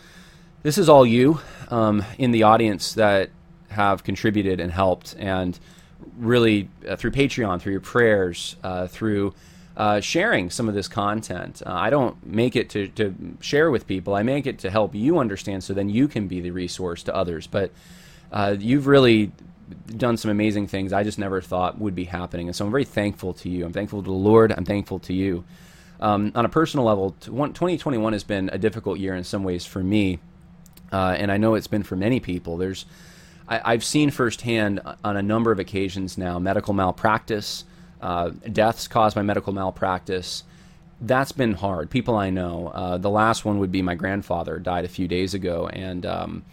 This 0.62 0.78
is 0.78 0.88
all 0.88 1.04
you 1.04 1.40
um, 1.70 2.04
in 2.18 2.30
the 2.30 2.44
audience 2.44 2.92
that 2.92 3.30
have 3.70 4.04
contributed 4.04 4.60
and 4.60 4.70
helped, 4.70 5.16
and 5.18 5.58
really 6.16 6.68
uh, 6.88 6.94
through 6.94 7.10
Patreon, 7.10 7.60
through 7.60 7.72
your 7.72 7.80
prayers, 7.80 8.54
uh, 8.62 8.86
through 8.86 9.34
uh, 9.76 9.98
sharing 10.00 10.50
some 10.50 10.68
of 10.68 10.74
this 10.74 10.86
content. 10.86 11.62
Uh, 11.66 11.72
I 11.72 11.90
don't 11.90 12.24
make 12.24 12.54
it 12.54 12.70
to, 12.70 12.86
to 12.88 13.12
share 13.40 13.72
with 13.72 13.88
people. 13.88 14.14
I 14.14 14.22
make 14.22 14.46
it 14.46 14.60
to 14.60 14.70
help 14.70 14.94
you 14.94 15.18
understand, 15.18 15.64
so 15.64 15.74
then 15.74 15.88
you 15.88 16.06
can 16.06 16.28
be 16.28 16.40
the 16.40 16.52
resource 16.52 17.02
to 17.04 17.14
others. 17.14 17.48
But 17.48 17.72
uh, 18.30 18.54
you've 18.56 18.86
really 18.86 19.32
done 19.96 20.16
some 20.16 20.30
amazing 20.30 20.68
things 20.68 20.92
I 20.92 21.02
just 21.02 21.18
never 21.18 21.40
thought 21.40 21.80
would 21.80 21.96
be 21.96 22.04
happening. 22.04 22.46
And 22.46 22.54
so 22.54 22.64
I'm 22.64 22.70
very 22.70 22.84
thankful 22.84 23.32
to 23.34 23.48
you. 23.48 23.64
I'm 23.64 23.72
thankful 23.72 24.00
to 24.00 24.06
the 24.06 24.12
Lord. 24.12 24.52
I'm 24.56 24.64
thankful 24.64 25.00
to 25.00 25.12
you. 25.12 25.42
Um, 25.98 26.30
on 26.36 26.44
a 26.44 26.48
personal 26.48 26.84
level, 26.84 27.16
2021 27.20 28.12
has 28.12 28.22
been 28.22 28.48
a 28.52 28.58
difficult 28.58 29.00
year 29.00 29.16
in 29.16 29.24
some 29.24 29.42
ways 29.42 29.66
for 29.66 29.82
me. 29.82 30.20
Uh, 30.92 31.16
and 31.18 31.32
I 31.32 31.38
know 31.38 31.54
it's 31.54 31.66
been 31.66 31.82
for 31.82 31.96
many 31.96 32.20
people. 32.20 32.56
There's, 32.56 32.86
I, 33.48 33.72
have 33.72 33.84
seen 33.84 34.10
firsthand 34.10 34.80
on 35.02 35.16
a 35.16 35.22
number 35.22 35.50
of 35.50 35.58
occasions 35.58 36.18
now 36.18 36.38
medical 36.38 36.74
malpractice, 36.74 37.64
uh, 38.00 38.30
deaths 38.52 38.88
caused 38.88 39.14
by 39.14 39.22
medical 39.22 39.52
malpractice. 39.52 40.44
That's 41.00 41.32
been 41.32 41.54
hard. 41.54 41.90
People 41.90 42.14
I 42.16 42.30
know. 42.30 42.68
Uh, 42.68 42.98
the 42.98 43.10
last 43.10 43.44
one 43.44 43.58
would 43.58 43.72
be 43.72 43.82
my 43.82 43.94
grandfather, 43.94 44.58
died 44.58 44.84
a 44.84 44.88
few 44.88 45.08
days 45.08 45.34
ago, 45.34 45.66
and 45.68 46.06
um, 46.06 46.44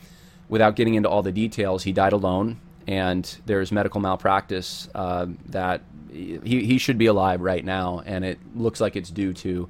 without 0.48 0.76
getting 0.76 0.96
into 0.96 1.10
all 1.10 1.22
the 1.22 1.32
details, 1.32 1.84
he 1.84 1.92
died 1.92 2.14
alone 2.14 2.60
and 2.90 3.38
there's 3.46 3.72
medical 3.72 4.02
malpractice 4.02 4.90
uh, 4.96 5.28
that 5.46 5.82
he, 6.12 6.40
he 6.42 6.80
should 6.80 6.98
be 6.98 7.06
alive 7.06 7.40
right 7.40 7.64
now, 7.64 8.02
and 8.04 8.26
it 8.26 8.40
looks 8.56 8.82
like 8.82 8.96
it's 8.96 9.12
due 9.12 9.32
to 9.32 9.70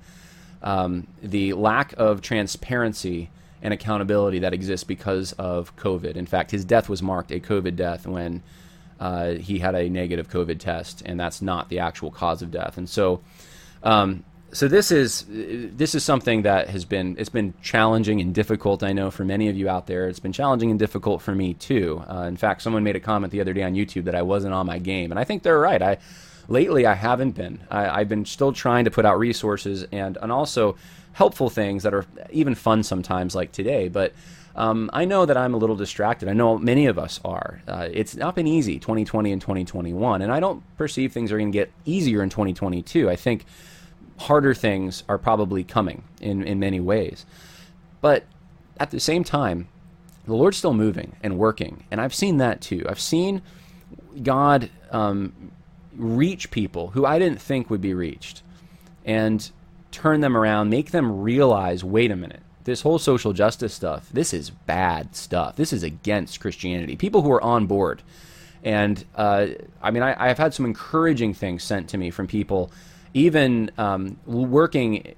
um, 0.64 1.06
the 1.22 1.52
lack 1.52 1.94
of 1.98 2.22
transparency 2.22 3.30
and 3.62 3.74
accountability 3.74 4.40
that 4.40 4.54
exists 4.54 4.84
because 4.84 5.34
of 5.34 5.76
COVID. 5.76 6.16
In 6.16 6.26
fact, 6.26 6.52
his 6.52 6.66
death 6.66 6.90
was 6.90 7.02
marked 7.02 7.32
a 7.32 7.40
COVID 7.40 7.76
death 7.76 8.08
when 8.08 8.42
uh, 9.00 9.32
he 9.34 9.60
had 9.60 9.76
a 9.76 9.90
negative 9.90 10.30
COVID 10.30 10.60
test, 10.60 11.02
and 11.06 11.20
that's 11.20 11.42
not 11.42 11.70
the 11.70 11.80
actual 11.80 12.12
cause 12.12 12.42
of 12.42 12.52
death. 12.52 12.78
And 12.78 12.90
so, 12.90 13.22
um, 13.84 14.24
so 14.52 14.68
this 14.68 14.92
is 14.92 15.26
this 15.30 15.94
is 15.94 16.04
something 16.04 16.42
that 16.42 16.70
has 16.70 16.84
been 16.84 17.16
it's 17.20 17.30
been 17.30 17.54
challenging 17.62 18.20
and 18.20 18.34
difficult. 18.34 18.82
I 18.84 18.94
know 18.94 19.12
for 19.12 19.24
many 19.24 19.48
of 19.48 19.56
you 19.56 19.70
out 19.70 19.88
there, 19.88 20.08
it's 20.08 20.20
been 20.20 20.34
challenging 20.34 20.72
and 20.72 20.80
difficult 20.80 21.22
for 21.22 21.36
me 21.36 21.54
too. 21.54 22.04
Uh, 22.10 22.24
in 22.24 22.36
fact, 22.36 22.62
someone 22.62 22.84
made 22.84 22.96
a 22.96 23.00
comment 23.00 23.32
the 23.32 23.42
other 23.42 23.54
day 23.54 23.64
on 23.64 23.76
YouTube 23.76 24.06
that 24.06 24.16
I 24.16 24.24
wasn't 24.24 24.54
on 24.54 24.66
my 24.66 24.80
game, 24.80 25.12
and 25.12 25.20
I 25.20 25.24
think 25.24 25.44
they're 25.44 25.60
right. 25.60 25.82
I 25.82 25.98
lately 26.48 26.86
I 26.86 26.96
haven't 26.96 27.32
been. 27.32 27.62
I, 27.70 28.00
have 28.00 28.10
been 28.10 28.26
still 28.26 28.52
trying 28.52 28.86
to 28.86 28.92
put 28.92 29.06
out 29.06 29.20
resources 29.20 29.86
and 29.92 30.18
and 30.22 30.32
also 30.32 30.76
helpful 31.14 31.50
things 31.50 31.84
that 31.84 31.94
are 31.94 32.06
even 32.32 32.56
fun 32.56 32.84
sometimes, 32.84 33.36
like 33.36 33.52
today. 33.52 33.88
But 33.88 34.14
um, 34.56 34.90
I 34.94 35.06
know 35.06 35.26
that 35.26 35.38
I'm 35.38 35.54
a 35.54 35.58
little 35.58 35.76
distracted. 35.76 36.28
I 36.28 36.34
know 36.34 36.58
many 36.58 36.86
of 36.86 36.98
us 36.98 37.20
are. 37.24 37.62
Uh, 37.68 37.88
it's 37.92 38.16
not 38.16 38.36
been 38.36 38.48
easy 38.48 38.80
2020 38.80 39.32
and 39.32 39.42
2021, 39.42 40.22
and 40.22 40.32
I 40.32 40.40
don't 40.40 40.64
perceive 40.78 41.12
things 41.12 41.32
are 41.32 41.38
going 41.38 41.52
to 41.52 41.58
get 41.58 41.72
easier 41.86 42.22
in 42.24 42.30
2022. 42.30 43.10
I 43.10 43.16
think 43.16 43.46
harder 44.18 44.54
things 44.54 45.04
are 45.08 45.18
probably 45.18 45.64
coming 45.64 46.04
in, 46.20 46.44
in 46.44 46.60
many 46.60 46.80
ways. 46.80 47.26
But 48.02 48.26
at 48.80 48.92
the 48.92 49.00
same 49.00 49.24
time, 49.24 49.68
the 50.26 50.36
Lord's 50.36 50.58
still 50.58 50.74
moving 50.74 51.16
and 51.24 51.38
working. 51.38 51.86
And 51.90 52.00
I've 52.00 52.14
seen 52.14 52.38
that 52.38 52.62
too. 52.62 52.86
I've 52.88 53.00
seen 53.00 53.42
God 54.22 54.70
um, 54.92 55.52
reach 55.96 56.52
people 56.52 56.90
who 56.90 57.06
I 57.06 57.20
didn't 57.20 57.42
think 57.42 57.70
would 57.70 57.82
be 57.82 57.94
reached 57.94 58.44
and 59.06 59.50
turn 59.92 60.22
them 60.22 60.38
around, 60.38 60.70
make 60.70 60.92
them 60.92 61.22
realize 61.22 61.84
wait 61.84 62.12
a 62.12 62.16
minute, 62.16 62.42
this 62.64 62.82
whole 62.82 63.00
social 63.00 63.34
justice 63.34 63.74
stuff, 63.74 64.10
this 64.14 64.34
is 64.34 64.50
bad 64.50 65.16
stuff. 65.16 65.56
This 65.56 65.74
is 65.74 65.84
against 65.84 66.40
Christianity. 66.40 66.96
People 66.96 67.22
who 67.22 67.32
are 67.32 67.42
on 67.42 67.66
board. 67.66 68.04
And 68.64 69.04
uh, 69.16 69.48
I 69.82 69.92
mean, 69.92 70.04
I, 70.04 70.30
I've 70.30 70.38
had 70.38 70.54
some 70.54 70.66
encouraging 70.66 71.34
things 71.34 71.64
sent 71.64 71.90
to 71.90 71.98
me 71.98 72.12
from 72.12 72.28
people 72.28 72.72
even 73.14 73.72
um, 73.78 74.20
working 74.26 75.16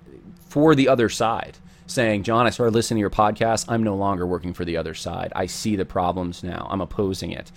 for 0.48 0.76
the 0.76 0.88
other 0.88 1.10
side, 1.10 1.58
saying, 1.88 2.24
John, 2.24 2.46
I 2.46 2.52
started 2.52 2.74
listening 2.74 2.98
to 2.98 3.02
your 3.02 3.10
podcast. 3.10 3.66
I'm 3.68 3.84
no 3.84 3.96
longer 3.96 4.26
working 4.26 4.54
for 4.54 4.64
the 4.64 4.78
other 4.78 4.94
side. 4.94 5.34
I 5.36 5.48
see 5.48 5.76
the 5.76 5.86
problems 5.86 6.44
now. 6.44 6.68
I'm 6.70 6.82
opposing 6.82 7.32
it. 7.32 7.52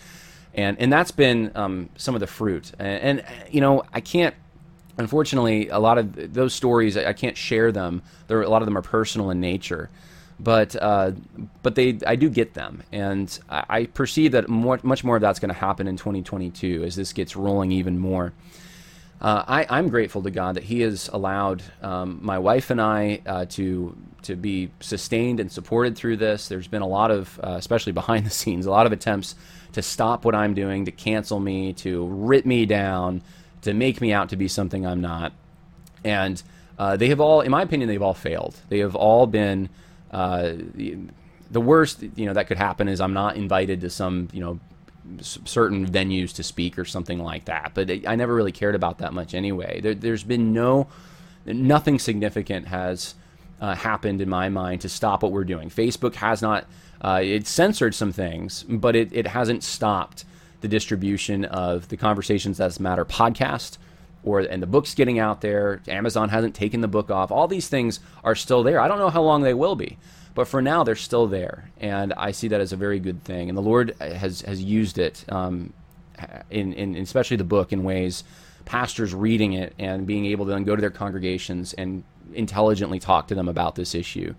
And, 0.55 0.79
and 0.81 0.92
that's 0.92 1.11
been 1.11 1.53
um, 1.55 1.90
some 1.96 2.14
of 2.14 2.20
the 2.20 2.27
fruit. 2.27 2.72
And, 2.79 3.20
and, 3.20 3.24
you 3.50 3.61
know, 3.61 3.83
I 3.92 4.00
can't, 4.00 4.35
unfortunately, 4.99 5.69
a 5.69 5.79
lot 5.79 5.99
of 5.99 6.35
those 6.35 6.55
stories, 6.55 6.97
I 6.97 7.13
can't 7.13 7.37
share 7.37 7.73
them. 7.73 8.03
There, 8.29 8.43
a 8.43 8.49
lot 8.49 8.63
of 8.63 8.67
them 8.67 8.77
are 8.77 8.83
personal 8.83 9.31
in 9.31 9.41
nature. 9.41 9.91
but 10.41 10.75
uh, 10.81 11.13
but 11.63 11.75
they 11.75 11.99
I 12.07 12.17
do 12.17 12.29
get 12.29 12.55
them, 12.55 12.83
and 12.93 13.39
I, 13.49 13.65
I 13.69 13.85
perceive 13.87 14.33
that 14.33 14.49
more, 14.49 14.81
much 14.83 15.05
more 15.05 15.17
of 15.17 15.23
that's 15.23 15.39
going 15.39 15.53
to 15.53 15.61
happen 15.61 15.87
in 15.87 15.97
2022 15.97 16.83
as 16.85 16.97
this 16.97 17.13
gets 17.13 17.37
rolling 17.37 17.73
even 17.73 17.99
more. 17.99 18.33
Uh, 19.21 19.45
I, 19.47 19.79
am 19.79 19.89
grateful 19.89 20.23
to 20.23 20.31
God 20.31 20.57
that 20.57 20.65
He 20.65 20.81
has 20.81 21.09
allowed 21.09 21.63
um, 21.83 22.19
my 22.21 22.39
wife 22.39 22.71
and 22.71 22.81
I 22.81 23.23
uh, 23.25 23.45
to 23.51 23.97
to 24.23 24.37
be 24.37 24.71
sustained 24.81 25.39
and 25.41 25.51
supported 25.51 25.97
through 25.97 26.17
this. 26.17 26.49
There's 26.49 26.67
been 26.67 26.83
a 26.83 26.87
lot 26.87 27.11
of, 27.11 27.39
uh, 27.43 27.57
especially 27.59 27.93
behind 27.93 28.27
the 28.27 28.31
scenes, 28.31 28.67
a 28.67 28.71
lot 28.71 28.87
of 28.87 28.93
attempts 28.93 29.35
to 29.73 29.83
stop 29.83 30.25
what 30.25 30.35
I'm 30.35 30.55
doing, 30.55 30.85
to 30.87 30.93
cancel 30.93 31.41
me, 31.41 31.73
to 31.75 32.07
rip 32.07 32.45
me 32.47 32.67
down, 32.67 33.23
to 33.64 33.74
make 33.74 34.00
me 34.00 34.12
out 34.12 34.29
to 34.31 34.37
be 34.37 34.48
something 34.48 34.87
I'm 34.87 35.00
not, 35.00 35.33
and 36.05 36.42
uh, 36.79 36.96
they 36.96 37.09
have 37.09 37.20
all, 37.20 37.40
in 37.40 37.50
my 37.50 37.62
opinion, 37.62 37.88
they've 37.88 38.03
all 38.03 38.14
failed. 38.14 38.57
They 38.68 38.79
have 38.81 38.94
all 38.94 39.27
been 39.27 39.68
uh, 40.11 40.53
the, 40.74 40.96
the 41.50 41.61
worst 41.61 42.03
you 42.16 42.27
know 42.27 42.33
that 42.35 42.46
could 42.46 42.57
happen 42.57 42.88
is 42.88 43.00
I'm 43.00 43.12
not 43.12 43.37
invited 43.37 43.81
to 43.83 43.90
some 43.90 44.29
you 44.33 44.40
know 44.40 44.61
certain 45.20 45.87
venues 45.87 46.35
to 46.35 46.42
speak 46.42 46.79
or 46.79 46.85
something 46.85 47.18
like 47.18 47.44
that. 47.46 47.72
But 47.74 47.90
I 48.07 48.16
never 48.16 48.35
really 48.35 48.53
cared 48.53 48.74
about 48.74 48.98
that 48.98 49.12
much 49.12 49.35
anyway. 49.35 49.81
There, 49.81 50.12
has 50.12 50.24
been 50.24 50.53
no 50.53 50.88
nothing 51.44 51.98
significant 51.98 52.68
has 52.68 53.14
uh, 53.61 53.74
happened 53.74 54.20
in 54.20 54.29
my 54.29 54.48
mind 54.48 54.81
to 54.83 54.88
stop 54.88 55.22
what 55.22 55.33
we're 55.33 55.44
doing. 55.44 55.68
Facebook 55.68 56.14
has 56.16 56.40
not 56.40 56.66
uh, 57.00 57.20
it 57.22 57.46
censored 57.46 57.94
some 57.94 58.12
things, 58.12 58.64
but 58.64 58.96
it, 58.96 59.12
it 59.12 59.27
hasn't 59.27 59.62
stopped 59.62 60.24
the 60.64 60.68
distribution 60.68 61.44
of 61.44 61.88
the 61.88 61.96
Conversations 61.98 62.57
That 62.57 62.81
Matter 62.81 63.05
podcast 63.05 63.77
or 64.22 64.40
and 64.40 64.62
the 64.62 64.66
book's 64.66 64.94
getting 64.94 65.18
out 65.18 65.42
there. 65.42 65.83
Amazon 65.87 66.31
hasn't 66.31 66.55
taken 66.55 66.81
the 66.81 66.88
book 66.88 67.11
off. 67.11 67.31
All 67.31 67.46
these 67.46 67.68
things 67.68 68.00
are 68.24 68.35
still 68.35 68.62
there. 68.62 68.81
I 68.81 68.88
don't 68.88 68.96
know 68.96 69.11
how 69.11 69.20
long 69.20 69.42
they 69.42 69.53
will 69.53 69.77
be, 69.77 69.98
but 70.35 70.48
for 70.48 70.62
now 70.62 70.83
they're 70.83 70.96
still 70.96 71.27
there, 71.27 71.70
and 71.79 72.14
I 72.14 72.31
see 72.31 72.48
that 72.48 72.62
as 72.62 72.72
a 72.72 72.77
very 72.77 72.98
good 72.98 73.22
thing. 73.24 73.50
And 73.50 73.59
the 73.59 73.62
Lord 73.62 73.94
has 74.00 74.40
has 74.40 74.62
used 74.62 74.96
it 74.96 75.27
um, 75.29 75.74
in, 76.48 76.72
in 76.72 76.96
especially 76.96 77.37
the 77.37 77.44
book 77.44 77.70
in 77.70 77.85
ways 77.85 78.24
pastors 78.64 79.12
reading 79.12 79.53
it 79.53 79.74
and 79.79 80.07
being 80.07 80.24
able 80.24 80.46
to 80.46 80.53
then 80.53 80.64
go 80.64 80.74
to 80.74 80.81
their 80.81 80.88
congregations 80.88 81.74
and 81.74 82.03
intelligently 82.33 82.98
talk 82.98 83.29
to 83.29 83.35
them 83.35 83.50
about 83.50 83.74
this 83.74 83.94
issue. 83.94 84.35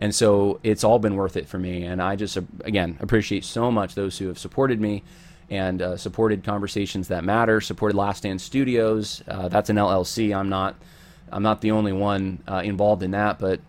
And 0.00 0.12
so 0.12 0.58
it's 0.64 0.82
all 0.82 0.98
been 0.98 1.14
worth 1.14 1.36
it 1.36 1.46
for 1.46 1.58
me. 1.58 1.84
And 1.84 2.02
I 2.02 2.16
just, 2.16 2.36
again, 2.64 2.96
appreciate 2.98 3.44
so 3.44 3.70
much 3.70 3.94
those 3.94 4.18
who 4.18 4.26
have 4.26 4.38
supported 4.40 4.80
me 4.80 5.04
and 5.50 5.82
uh, 5.82 5.96
supported 5.96 6.44
Conversations 6.44 7.08
That 7.08 7.24
Matter, 7.24 7.60
supported 7.60 7.96
Last 7.96 8.18
Stand 8.18 8.40
Studios. 8.40 9.22
Uh, 9.26 9.48
that's 9.48 9.68
an 9.68 9.76
LLC. 9.76 10.34
I'm 10.34 10.48
not 10.48 10.76
I'm 11.32 11.42
not 11.42 11.60
the 11.60 11.72
only 11.72 11.92
one 11.92 12.42
uh, 12.48 12.62
involved 12.64 13.02
in 13.02 13.12
that, 13.12 13.38
but 13.38 13.60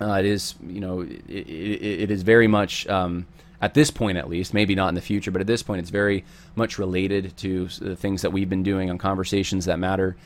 uh, 0.00 0.14
it 0.14 0.24
is 0.24 0.54
you 0.66 0.80
know 0.80 1.00
it, 1.00 1.24
it, 1.28 2.02
it 2.02 2.10
is 2.10 2.22
very 2.22 2.46
much 2.46 2.86
um, 2.86 3.26
at 3.60 3.74
this 3.74 3.90
point 3.90 4.18
at 4.18 4.28
least, 4.28 4.54
maybe 4.54 4.74
not 4.74 4.88
in 4.88 4.94
the 4.94 5.00
future, 5.00 5.30
but 5.30 5.40
at 5.40 5.46
this 5.46 5.62
point 5.62 5.80
it's 5.80 5.90
very 5.90 6.24
much 6.54 6.78
related 6.78 7.36
to 7.38 7.66
the 7.80 7.96
things 7.96 8.22
that 8.22 8.32
we've 8.32 8.50
been 8.50 8.62
doing 8.62 8.90
on 8.90 8.98
Conversations 8.98 9.64
That 9.64 9.78
Matter, 9.78 10.16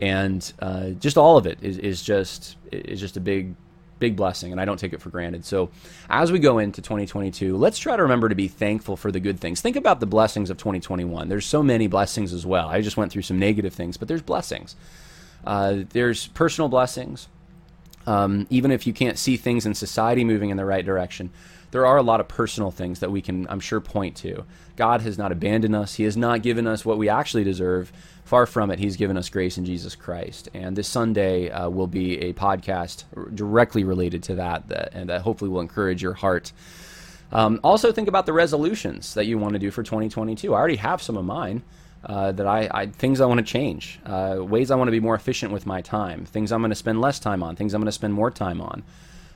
and 0.00 0.52
uh, 0.60 0.90
just 0.90 1.18
all 1.18 1.36
of 1.36 1.46
it 1.46 1.58
is, 1.62 1.78
is 1.78 2.02
just 2.02 2.56
is 2.72 3.00
just 3.00 3.16
a 3.16 3.20
big 3.20 3.54
big 3.98 4.16
blessing, 4.16 4.52
and 4.52 4.60
I 4.60 4.64
don't 4.64 4.78
take 4.78 4.92
it 4.92 5.00
for 5.00 5.10
granted. 5.10 5.44
So, 5.44 5.70
as 6.08 6.32
we 6.32 6.38
go 6.38 6.58
into 6.58 6.82
2022, 6.82 7.56
let's 7.56 7.78
try 7.78 7.96
to 7.96 8.02
remember 8.02 8.28
to 8.28 8.34
be 8.34 8.48
thankful 8.48 8.96
for 8.96 9.10
the 9.10 9.20
good 9.20 9.40
things. 9.40 9.60
Think 9.60 9.76
about 9.76 10.00
the 10.00 10.06
blessings 10.06 10.50
of 10.50 10.58
2021. 10.58 11.28
There's 11.28 11.46
so 11.46 11.62
many 11.62 11.86
blessings 11.86 12.32
as 12.32 12.44
well. 12.44 12.68
I 12.68 12.80
just 12.80 12.96
went 12.96 13.12
through 13.12 13.22
some 13.22 13.38
negative 13.38 13.74
things, 13.74 13.96
but 13.96 14.08
there's 14.08 14.22
blessings. 14.22 14.76
Uh, 15.44 15.78
there's 15.90 16.26
personal 16.28 16.68
blessings. 16.68 17.28
Um, 18.06 18.46
even 18.50 18.70
if 18.70 18.86
you 18.86 18.92
can't 18.92 19.18
see 19.18 19.36
things 19.36 19.66
in 19.66 19.74
society 19.74 20.24
moving 20.24 20.50
in 20.50 20.56
the 20.56 20.64
right 20.64 20.84
direction, 20.84 21.30
there 21.72 21.86
are 21.86 21.96
a 21.96 22.02
lot 22.02 22.20
of 22.20 22.28
personal 22.28 22.70
things 22.70 23.00
that 23.00 23.10
we 23.10 23.20
can, 23.20 23.46
I'm 23.50 23.60
sure, 23.60 23.80
point 23.80 24.16
to. 24.18 24.44
God 24.76 25.00
has 25.02 25.18
not 25.18 25.32
abandoned 25.32 25.74
us. 25.74 25.94
He 25.94 26.04
has 26.04 26.16
not 26.16 26.42
given 26.42 26.66
us 26.66 26.84
what 26.84 26.98
we 26.98 27.08
actually 27.08 27.44
deserve. 27.44 27.92
Far 28.26 28.44
from 28.44 28.72
it, 28.72 28.80
He's 28.80 28.96
given 28.96 29.16
us 29.16 29.28
grace 29.28 29.56
in 29.56 29.64
Jesus 29.64 29.94
Christ. 29.94 30.48
And 30.52 30.74
this 30.74 30.88
Sunday 30.88 31.48
uh, 31.48 31.70
will 31.70 31.86
be 31.86 32.18
a 32.18 32.32
podcast 32.32 33.04
directly 33.36 33.84
related 33.84 34.24
to 34.24 34.34
that, 34.34 34.66
that 34.66 34.92
and 34.94 35.08
that 35.10 35.22
hopefully 35.22 35.48
will 35.48 35.60
encourage 35.60 36.02
your 36.02 36.14
heart. 36.14 36.50
Um, 37.30 37.60
also, 37.62 37.92
think 37.92 38.08
about 38.08 38.26
the 38.26 38.32
resolutions 38.32 39.14
that 39.14 39.26
you 39.26 39.38
want 39.38 39.52
to 39.52 39.60
do 39.60 39.70
for 39.70 39.84
2022. 39.84 40.52
I 40.52 40.58
already 40.58 40.76
have 40.76 41.00
some 41.00 41.16
of 41.16 41.24
mine. 41.24 41.62
Uh, 42.04 42.30
that 42.30 42.46
I, 42.46 42.68
I, 42.70 42.86
things 42.86 43.20
I 43.20 43.26
want 43.26 43.38
to 43.38 43.44
change, 43.44 43.98
uh, 44.06 44.36
ways 44.38 44.70
I 44.70 44.76
want 44.76 44.86
to 44.86 44.92
be 44.92 45.00
more 45.00 45.16
efficient 45.16 45.50
with 45.50 45.66
my 45.66 45.80
time, 45.80 46.24
things 46.24 46.52
I'm 46.52 46.60
going 46.60 46.70
to 46.70 46.76
spend 46.76 47.00
less 47.00 47.18
time 47.18 47.42
on, 47.42 47.56
things 47.56 47.74
I'm 47.74 47.80
going 47.80 47.86
to 47.86 47.92
spend 47.92 48.14
more 48.14 48.30
time 48.30 48.60
on. 48.60 48.84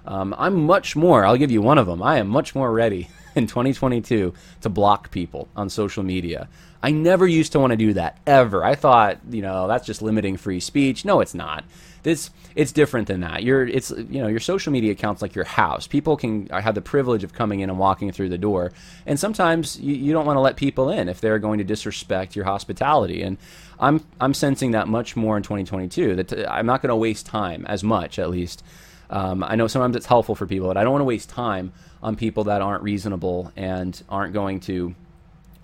Um, 0.07 0.35
I'm 0.39 0.67
much 0.67 0.97
more, 0.97 1.25
I'll 1.25 1.37
give 1.37 1.51
you 1.51 1.63
one 1.63 1.79
of 1.79 1.87
them. 1.87 2.03
I 2.03 2.19
am 2.19 2.29
much 2.29 2.55
more 2.55 2.73
ready 2.73 3.09
in 3.35 3.47
2022 3.47 4.35
to 4.63 4.69
block 4.69 5.11
people 5.11 5.49
on 5.57 5.69
social 5.69 6.03
media. 6.03 6.49
I 6.83 6.93
never 6.93 7.27
used 7.27 7.53
to 7.53 7.61
want 7.61 7.73
to 7.73 7.77
do 7.77 7.93
that 7.95 8.19
ever. 8.27 8.65
I 8.65 8.75
thought, 8.75 9.19
you 9.29 9.43
know, 9.43 9.69
that's 9.69 9.87
just 9.87 10.01
limiting 10.01 10.37
free 10.37 10.61
speech. 10.61 11.05
No, 11.05 11.21
it's 11.21 11.35
not. 11.35 11.65
This 12.03 12.31
it's 12.55 12.73
different 12.73 13.09
than 13.09 13.21
that. 13.21 13.43
Your 13.43 13.67
it's 13.67 13.91
you 13.91 14.23
know 14.23 14.27
your 14.27 14.41
social 14.41 14.73
media 14.73 14.93
accounts 14.93 15.21
like 15.21 15.35
your 15.35 15.45
house. 15.45 15.87
People 15.87 16.17
can 16.17 16.47
have 16.49 16.75
the 16.75 16.81
privilege 16.81 17.25
of 17.25 17.35
coming 17.35 17.61
in 17.61 17.69
and 17.69 17.79
walking 17.79 18.11
through 18.11 18.31
the 18.31 18.39
door, 18.39 18.73
and 19.05 19.21
sometimes 19.21 19.79
you, 19.79 19.95
you 19.95 20.13
don't 20.15 20.25
want 20.25 20.37
to 20.37 20.41
let 20.41 20.57
people 20.57 20.89
in 20.89 21.11
if 21.11 21.21
they're 21.21 21.39
going 21.39 21.59
to 21.59 21.65
disrespect 21.65 22.35
your 22.35 22.47
hospitality. 22.47 23.23
And 23.23 23.37
I'm 23.79 24.03
I'm 24.19 24.33
sensing 24.33 24.71
that 24.71 24.89
much 24.89 25.15
more 25.15 25.37
in 25.37 25.43
2022. 25.43 26.17
That 26.17 26.33
uh, 26.33 26.47
I'm 26.51 26.65
not 26.65 26.81
going 26.81 26.89
to 26.89 26.97
waste 26.97 27.27
time 27.27 27.67
as 27.67 27.85
much, 27.85 28.19
at 28.19 28.31
least 28.31 28.65
um, 29.11 29.43
I 29.43 29.57
know 29.57 29.67
sometimes 29.67 29.97
it's 29.97 30.07
helpful 30.07 30.35
for 30.35 30.47
people, 30.47 30.69
but 30.69 30.77
I 30.77 30.85
don't 30.85 30.93
want 30.93 31.03
to 31.03 31.07
waste 31.07 31.29
time 31.29 31.73
on 32.03 32.17
people 32.17 32.45
that 32.45 32.63
aren't 32.63 32.83
reasonable 32.83 33.53
and 33.57 34.01
aren't 34.09 34.33
going 34.33 34.61
to. 34.61 34.95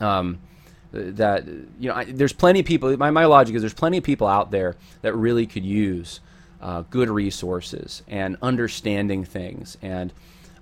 Um, 0.00 0.40
that 0.92 1.46
you 1.46 1.88
know, 1.88 1.94
I, 1.94 2.04
there's 2.04 2.32
plenty 2.32 2.61
of 2.61 2.66
people. 2.66 2.96
My, 2.96 3.11
my 3.11 3.26
logic 3.26 3.54
is 3.54 3.62
there's 3.62 3.74
plenty 3.74 3.98
of 3.98 4.04
people 4.04 4.26
out 4.26 4.50
there 4.50 4.76
that 5.02 5.14
really 5.14 5.46
could 5.46 5.64
use 5.64 6.20
uh, 6.61 6.82
good 6.90 7.09
resources 7.09 8.02
and 8.09 8.37
understanding 8.42 9.24
things, 9.24 9.76
and 9.82 10.12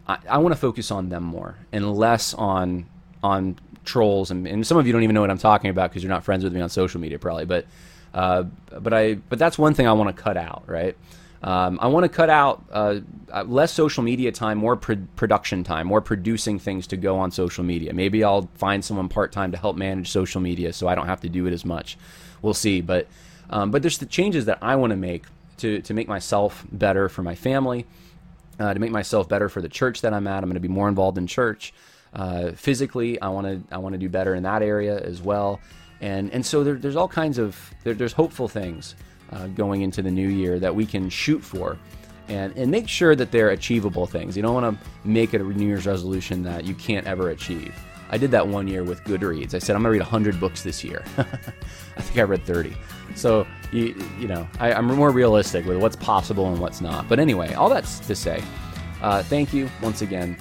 I, 0.06 0.18
I 0.28 0.38
want 0.38 0.54
to 0.54 0.60
focus 0.60 0.90
on 0.90 1.08
them 1.08 1.22
more 1.22 1.56
and 1.72 1.94
less 1.94 2.34
on 2.34 2.86
on 3.22 3.56
trolls. 3.84 4.30
And, 4.30 4.46
and, 4.46 4.66
some 4.66 4.76
of 4.76 4.86
you 4.86 4.92
don't 4.92 5.02
even 5.02 5.14
know 5.14 5.20
what 5.20 5.30
I'm 5.30 5.38
talking 5.38 5.70
about 5.70 5.90
because 5.90 6.02
you're 6.02 6.12
not 6.12 6.24
friends 6.24 6.44
with 6.44 6.52
me 6.52 6.60
on 6.60 6.68
social 6.68 7.00
media, 7.00 7.18
probably. 7.18 7.44
But 7.44 7.66
uh, 8.12 8.42
but 8.42 8.92
I 8.92 9.14
but 9.14 9.38
that's 9.38 9.58
one 9.58 9.74
thing 9.74 9.86
I 9.86 9.92
want 9.92 10.14
to 10.14 10.22
cut 10.22 10.36
out, 10.36 10.64
right? 10.66 10.96
Um, 11.44 11.78
I 11.82 11.88
want 11.88 12.04
to 12.04 12.08
cut 12.08 12.30
out 12.30 12.64
uh, 12.72 13.00
uh, 13.30 13.44
less 13.44 13.70
social 13.70 14.02
media 14.02 14.32
time, 14.32 14.56
more 14.56 14.76
pro- 14.76 15.06
production 15.14 15.62
time, 15.62 15.86
more 15.86 16.00
producing 16.00 16.58
things 16.58 16.86
to 16.86 16.96
go 16.96 17.18
on 17.18 17.30
social 17.30 17.62
media. 17.62 17.92
Maybe 17.92 18.24
I'll 18.24 18.48
find 18.54 18.82
someone 18.82 19.10
part 19.10 19.30
time 19.30 19.52
to 19.52 19.58
help 19.58 19.76
manage 19.76 20.10
social 20.10 20.40
media, 20.40 20.72
so 20.72 20.88
I 20.88 20.94
don't 20.94 21.06
have 21.06 21.20
to 21.20 21.28
do 21.28 21.44
it 21.44 21.52
as 21.52 21.66
much. 21.66 21.98
We'll 22.40 22.54
see, 22.54 22.80
but 22.80 23.08
um, 23.50 23.70
but 23.70 23.82
there's 23.82 23.98
the 23.98 24.06
changes 24.06 24.46
that 24.46 24.58
I 24.62 24.76
want 24.76 24.92
to 24.92 24.96
make 24.96 25.24
to 25.58 25.82
to 25.82 25.92
make 25.92 26.08
myself 26.08 26.64
better 26.72 27.10
for 27.10 27.22
my 27.22 27.34
family, 27.34 27.84
uh, 28.58 28.72
to 28.72 28.80
make 28.80 28.90
myself 28.90 29.28
better 29.28 29.50
for 29.50 29.60
the 29.60 29.68
church 29.68 30.00
that 30.00 30.14
I'm 30.14 30.26
at. 30.26 30.42
I'm 30.42 30.48
going 30.48 30.54
to 30.54 30.60
be 30.60 30.68
more 30.68 30.88
involved 30.88 31.18
in 31.18 31.26
church. 31.26 31.74
Uh, 32.14 32.52
physically, 32.52 33.20
I 33.20 33.28
want 33.28 33.46
to 33.46 33.74
I 33.74 33.78
want 33.78 33.92
to 33.92 33.98
do 33.98 34.08
better 34.08 34.34
in 34.34 34.44
that 34.44 34.62
area 34.62 34.98
as 34.98 35.20
well, 35.20 35.60
and 36.00 36.32
and 36.32 36.46
so 36.46 36.64
there, 36.64 36.76
there's 36.76 36.96
all 36.96 37.08
kinds 37.08 37.36
of 37.36 37.74
there, 37.82 37.92
there's 37.92 38.14
hopeful 38.14 38.48
things 38.48 38.94
uh, 39.34 39.46
going 39.48 39.82
into 39.82 40.02
the 40.02 40.10
new 40.10 40.28
year 40.28 40.58
that 40.58 40.74
we 40.74 40.86
can 40.86 41.08
shoot 41.08 41.40
for 41.40 41.78
and, 42.28 42.56
and 42.56 42.70
make 42.70 42.88
sure 42.88 43.14
that 43.14 43.30
they're 43.30 43.50
achievable 43.50 44.06
things. 44.06 44.36
You 44.36 44.42
don't 44.42 44.54
want 44.54 44.80
to 44.80 44.88
make 45.06 45.34
a 45.34 45.38
New 45.38 45.66
Year's 45.66 45.86
resolution 45.86 46.42
that 46.44 46.64
you 46.64 46.74
can't 46.74 47.06
ever 47.06 47.30
achieve. 47.30 47.74
I 48.10 48.18
did 48.18 48.30
that 48.30 48.46
one 48.46 48.68
year 48.68 48.84
with 48.84 49.02
Goodreads. 49.04 49.54
I 49.54 49.58
said, 49.58 49.74
I'm 49.76 49.82
going 49.82 49.92
to 49.94 49.98
read 49.98 50.02
100 50.02 50.38
books 50.38 50.62
this 50.62 50.84
year. 50.84 51.04
I 51.18 52.00
think 52.00 52.18
I 52.18 52.22
read 52.22 52.44
30. 52.44 52.76
So, 53.16 53.46
you, 53.72 53.94
you 54.18 54.28
know, 54.28 54.46
I, 54.60 54.72
am 54.72 54.86
more 54.86 55.10
realistic 55.10 55.66
with 55.66 55.78
what's 55.78 55.96
possible 55.96 56.48
and 56.48 56.60
what's 56.60 56.80
not. 56.80 57.08
But 57.08 57.18
anyway, 57.18 57.54
all 57.54 57.68
that's 57.68 57.98
to 58.00 58.14
say, 58.14 58.42
uh, 59.02 59.22
thank 59.22 59.52
you 59.52 59.68
once 59.82 60.02
again. 60.02 60.36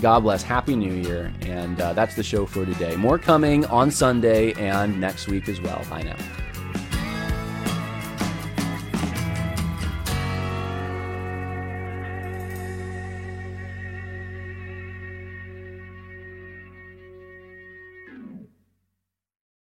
God 0.00 0.20
bless. 0.20 0.42
Happy 0.42 0.76
New 0.76 0.92
Year. 0.92 1.32
And 1.42 1.80
uh, 1.80 1.92
that's 1.94 2.16
the 2.16 2.22
show 2.22 2.44
for 2.44 2.66
today. 2.66 2.96
More 2.96 3.18
coming 3.18 3.64
on 3.66 3.90
Sunday 3.90 4.52
and 4.54 5.00
next 5.00 5.26
week 5.26 5.48
as 5.48 5.60
well. 5.60 5.82
Bye 5.88 6.02
now. 6.02 6.45